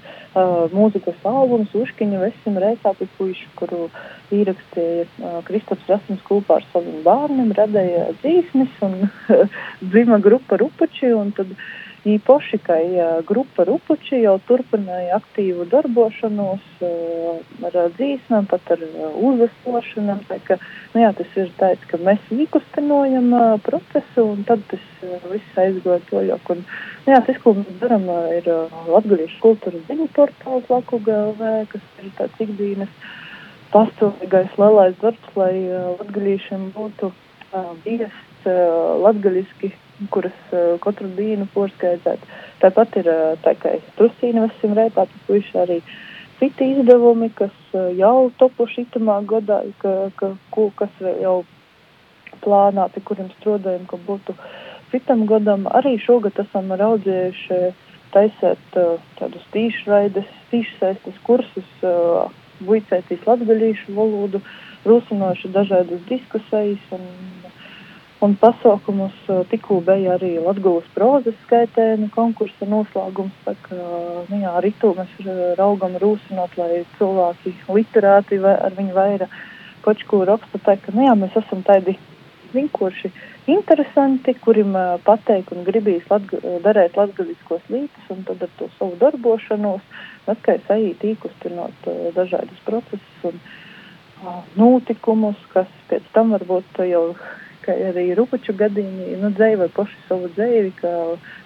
mūzikas 0.73 1.19
albums 1.29 1.75
Uškiņa 1.77 2.23
Vesim 2.23 2.57
Rēcāpi 2.57 3.05
puiši, 3.19 3.51
kuru 3.59 3.83
īrakstīja 4.33 5.43
Kristaps 5.45 5.91
Rasms 5.91 6.25
kopā 6.25 6.57
ar 6.57 6.67
saviem 6.71 7.03
bērniem, 7.05 7.53
radēja 7.53 8.07
dzīsnis 8.23 8.81
un 8.87 8.97
dzima 9.93 10.17
grupa 10.25 10.57
Rupači 10.57 11.13
un 11.13 11.29
tad 11.37 11.53
uh, 11.53 11.69
Īpaši, 12.03 12.57
ka 12.59 12.75
grupa 13.23 13.63
Rupuči 13.63 14.17
jau 14.25 14.33
turpināja 14.43 15.21
aktīvu 15.21 15.63
darbošanos 15.71 16.63
ar 17.63 17.77
dzīsmēm, 17.95 18.49
pat 18.51 18.73
ar 18.75 18.81
uzvesošanām. 19.23 20.19
Ka, 20.43 20.57
nu 20.91 21.03
jā, 21.05 21.13
tas 21.15 21.37
ir 21.39 21.53
tāds, 21.61 21.85
ka 21.87 21.99
mēs 22.03 22.25
īkustinojam 22.35 23.29
procesu 23.63 24.25
un 24.33 24.43
tad 24.49 24.65
tas 24.73 24.83
viss 25.31 25.61
aizgoja 25.63 26.03
toļok. 26.09 26.51
Un, 26.57 26.65
nu 27.05 27.15
jā, 27.15 27.21
tas, 27.29 27.39
ko 27.45 27.55
mēs 27.61 27.79
darām, 27.79 28.09
ir 28.35 28.51
Latgalīšu 28.91 29.39
kultūras 29.45 29.87
ziņu 29.87 30.09
portāls 30.17 30.67
Laku 30.73 30.99
GLV, 31.07 31.53
kas 31.71 31.87
ir 32.03 32.11
tāds 32.19 32.43
ikdienas 32.43 32.91
pastāvīgais 33.71 34.59
lielais 34.59 34.99
darbs, 34.99 35.31
lai 35.39 35.55
latgalīšiem 36.01 36.67
būtu 36.75 37.13
viests 37.87 38.51
latgaliski 39.07 39.71
kuras 40.11 40.35
uh, 40.51 40.75
katru 40.83 41.09
dienu 41.17 41.47
porskaitāt. 41.53 42.23
Tāpat 42.63 42.97
ir 43.01 43.09
uh, 43.11 43.21
tā 43.43 43.55
kā 43.59 43.77
trusīna 43.97 44.47
vesim 44.47 44.75
rētā, 44.77 45.07
puiši 45.27 45.59
arī 45.63 45.79
citi 46.39 46.71
izdevumi, 46.73 47.29
kas 47.37 47.55
uh, 47.73 47.89
jau 47.97 48.31
topuši 48.41 48.87
itamā 48.87 49.21
gadā, 49.29 49.61
ka, 49.83 49.95
ka, 50.19 50.33
ko, 50.53 50.69
kas 50.79 51.01
jau 51.21 51.41
plānā, 52.43 52.89
pie 52.93 53.03
kuriem 53.07 53.31
strādājam, 53.37 53.87
ka 53.87 53.99
būtu 54.07 54.35
citam 54.91 55.25
gadam. 55.29 55.67
Arī 55.71 55.95
šogad 56.01 56.39
esam 56.43 56.73
raudzējuši 56.79 57.59
taisēt 58.13 58.77
uh, 58.79 58.97
tādus 59.19 59.45
tīšraides, 59.55 60.29
tīšsaistes 60.51 61.19
kursus, 61.27 61.69
uh, 61.85 62.29
buicētīs 62.63 63.25
latgaļīšu 63.27 63.95
valodu, 63.97 64.41
rūsinoši 64.87 65.51
dažādas 65.53 66.03
diskusijas 66.09 66.91
un 66.95 67.05
Un 68.23 68.37
pasaukumus 68.39 69.15
tikko 69.51 69.81
bija 69.83 70.13
arī 70.15 70.37
Latvijas 70.39 70.85
prozas 70.95 71.35
skaitēna 71.43 72.07
konkursa 72.13 72.67
noslēgums. 72.71 73.35
Tā 73.43 73.51
kā 73.65 73.79
nu 74.29 74.39
jā, 74.39 74.53
arī 74.59 74.71
to 74.79 74.93
mēs 74.95 75.17
raugam 75.59 75.97
rūsinot, 75.99 76.55
lai 76.55 76.85
cilvēki 76.99 77.51
literāti 77.67 78.39
ar 78.47 78.77
viņu 78.77 78.95
vairāk 78.95 79.35
kaut 79.83 80.05
ko 80.07 80.21
raksta. 80.29 80.61
Tā 80.69 80.77
kā 80.79 80.95
nu 80.95 81.03
jā, 81.09 81.17
mēs 81.19 81.35
esam 81.41 81.65
tādi 81.67 81.97
vienkārši 82.53 83.11
interesanti, 83.51 84.37
kuriem 84.39 84.71
pateikt 85.03 85.51
un 85.51 85.67
gribīs 85.67 86.07
latga, 86.07 86.39
darēt 86.63 86.95
latgaļiskos 86.95 87.67
lītus 87.73 88.09
un 88.13 88.23
tad 88.29 88.47
ar 88.47 88.55
to 88.59 88.71
savu 88.77 88.95
darbošanos 89.03 89.83
atkal 90.31 90.63
sajīt 90.69 91.03
īkustinot 91.11 91.91
dažādus 92.15 92.63
procesus 92.63 93.27
un 93.27 93.41
notikumus, 94.55 95.39
kas 95.51 95.67
pēc 95.89 96.07
tam 96.15 96.31
varbūt 96.37 96.85
jau 96.87 97.09
ka 97.65 97.75
arī 97.89 98.09
Rupaču 98.17 98.55
gadījumā 98.59 99.17
nu, 99.21 99.31
dzēja 99.37 99.69
paši 99.75 99.99
savu 100.07 100.29
dzēvi, 100.35 100.71
ka, 100.79 100.93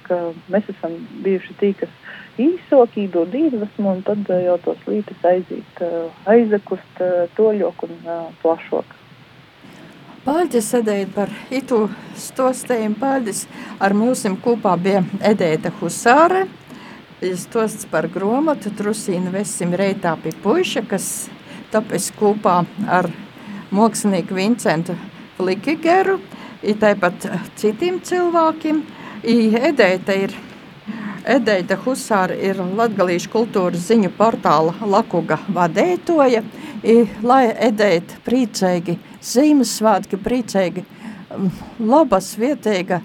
ka 0.08 0.20
mēs 0.54 0.70
esam 0.74 0.96
bijuši 1.26 1.58
tī, 1.62 1.74
kas 1.80 1.94
īsāk 2.42 3.00
īdod 3.06 3.34
iedvesmu 3.38 3.96
un 3.96 4.06
tad 4.06 4.30
jau 4.30 4.60
tos 4.66 4.86
lītis 4.90 5.26
aiziet, 5.26 5.84
aizakust 6.30 7.04
toļok 7.40 7.86
un 7.90 8.00
plašok. 8.44 8.96
Pāļģis 10.28 10.70
sēdēja 10.74 11.08
par 11.16 11.30
itu 11.56 11.86
stostējumu 12.20 12.98
pāļģis. 13.00 13.46
Ar 13.80 13.94
mums 13.96 14.26
kopā 14.44 14.74
bija 14.76 15.06
Edēta 15.24 15.72
Husāre, 15.80 16.42
stosts 17.40 17.88
par 17.88 18.10
gromatu 18.12 18.74
Trusīnu 18.76 19.32
Vesim 19.32 19.72
Reitā 19.72 20.18
pie 20.20 20.36
puiša, 20.44 20.84
kas 20.90 21.08
tāpēc 21.72 22.12
kopā 22.20 22.58
ar 22.92 23.08
mākslinieku 23.72 24.36
Vincentu 24.36 24.98
Likigeru, 25.40 26.18
ir 26.64 26.78
tāpat 26.82 27.30
citiem 27.60 28.02
cilvēkiem. 28.04 28.84
Edeita 29.28 30.16
ir 30.16 30.36
Edeita 31.28 31.76
Husāra 31.84 32.36
ir 32.40 32.56
Latgalīšu 32.56 33.28
kultūras 33.34 33.90
ziņu 33.90 34.14
portāla 34.16 34.72
Lakuga 34.88 35.36
vadētoja, 35.52 36.40
i, 36.88 36.96
lai 37.20 37.50
Edeita 37.68 38.22
priecēgi, 38.24 38.96
Zīmesvātki 39.28 40.20
priecēgi, 40.24 40.86
labas 41.84 42.32
vietēga 42.40 43.02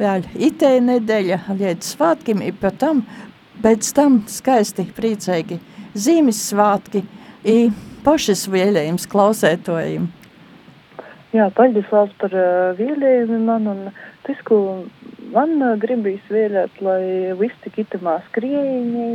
vēl 0.00 0.24
itē 0.48 0.72
nedēļa, 0.86 1.42
līdz 1.52 1.92
svātkim, 1.92 2.40
i 2.40 2.54
pēc 2.56 2.80
tam, 2.80 3.04
pēc 3.60 3.92
tam 3.98 4.22
skaisti 4.30 4.88
priecēgi 4.96 5.60
Zīmesvātki, 5.92 7.04
i 7.44 7.58
pašas 8.06 8.46
vēlējums 8.48 9.04
klausētojiem. 9.12 10.08
Jā, 11.36 11.50
paldies 11.52 11.88
Lāls 11.92 12.12
par 12.20 12.32
uh, 12.32 12.70
vēlējumu 12.78 13.38
man, 13.44 13.66
un 13.68 13.80
tas, 14.24 14.38
ko 14.48 14.58
man 15.34 15.56
uh, 15.58 15.74
gribīs 15.82 16.22
vēlēt, 16.32 16.78
lai 16.86 17.34
viss 17.36 17.58
tik 17.64 17.82
itamā 17.82 18.14
skriejiņī 18.30 19.08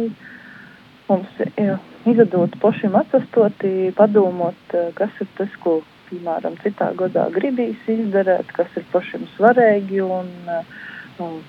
mums 1.08 1.40
jā, 1.58 1.80
izadot 2.12 2.54
pašiem 2.62 3.00
atsastoti, 3.00 3.90
padomot, 3.98 4.76
uh, 4.76 4.92
kas 5.00 5.18
ir 5.24 5.32
tas, 5.40 5.56
ko, 5.64 5.80
piemēram, 6.12 6.60
citā 6.62 6.92
gadā 7.00 7.26
gribīs 7.34 7.90
izdarēt, 7.90 8.54
kas 8.60 8.78
ir 8.78 8.86
pašiem 8.94 9.26
svarīgi, 9.38 10.04
un, 10.06 10.30
uh, 10.52 10.91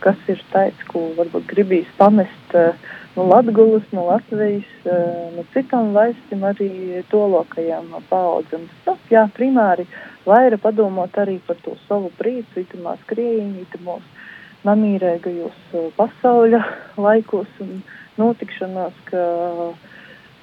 kas 0.02 0.18
ir 0.32 0.40
tāds, 0.52 0.82
ko 0.88 1.12
varbūt 1.16 1.46
gribīs 1.50 1.88
pamest 1.98 2.56
uh, 2.58 2.74
no 3.16 3.26
Latgulas, 3.28 3.84
no 3.92 4.06
Latvijas, 4.08 4.68
uh, 4.84 5.30
no 5.36 5.44
citām 5.54 5.92
valstīm, 5.96 6.44
arī 6.48 6.70
tolokajām 7.12 7.90
paudzēm. 8.10 8.68
Tas, 8.86 9.00
jā, 9.12 9.26
primāri 9.36 9.86
vaira 10.26 10.58
padomāt 10.60 11.16
arī 11.18 11.38
par 11.46 11.58
to 11.64 11.76
savu 11.86 12.12
prieku, 12.18 12.62
itamā 12.64 12.96
skrējiņu, 13.04 13.66
itamos 13.66 14.28
namīrēgajos 14.68 15.64
uh, 15.78 15.88
pasauļa 15.98 16.62
laikos 17.06 17.50
un 17.64 17.82
notikšanās, 18.20 19.02
ka, 19.08 19.26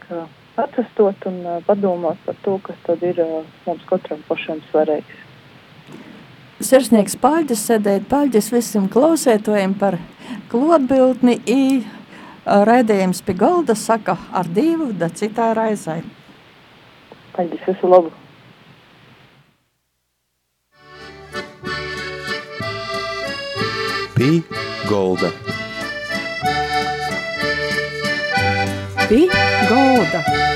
ka 0.08 0.28
atsastot 0.60 1.30
un 1.30 1.42
padomāt 1.68 2.20
par 2.26 2.38
to, 2.44 2.60
kas 2.66 2.80
tad 2.88 3.04
ir 3.06 3.22
mums 3.66 3.86
katram 3.90 4.24
pašam 4.28 4.64
svarīgs. 4.72 5.29
Sirsnieks 6.60 7.16
paļģis 7.16 7.62
sēdēt, 7.70 8.08
paļģis 8.12 8.50
visam 8.52 8.90
klausētojiem 8.92 9.78
par 9.80 9.96
klotbiltni 10.52 11.38
i 11.48 11.62
raidījums 12.44 13.22
pie 13.24 13.36
galda 13.40 13.78
saka 13.80 14.18
ar 14.36 14.50
divu, 14.52 14.90
da 14.92 15.08
citā 15.08 15.54
raizai. 15.56 16.02
Paļģis, 17.38 17.64
visu 17.70 17.92
labu! 17.94 18.12
Pī 24.20 24.44
Golda. 24.90 25.32
Pī 29.08 29.24
Golda. 29.72 30.49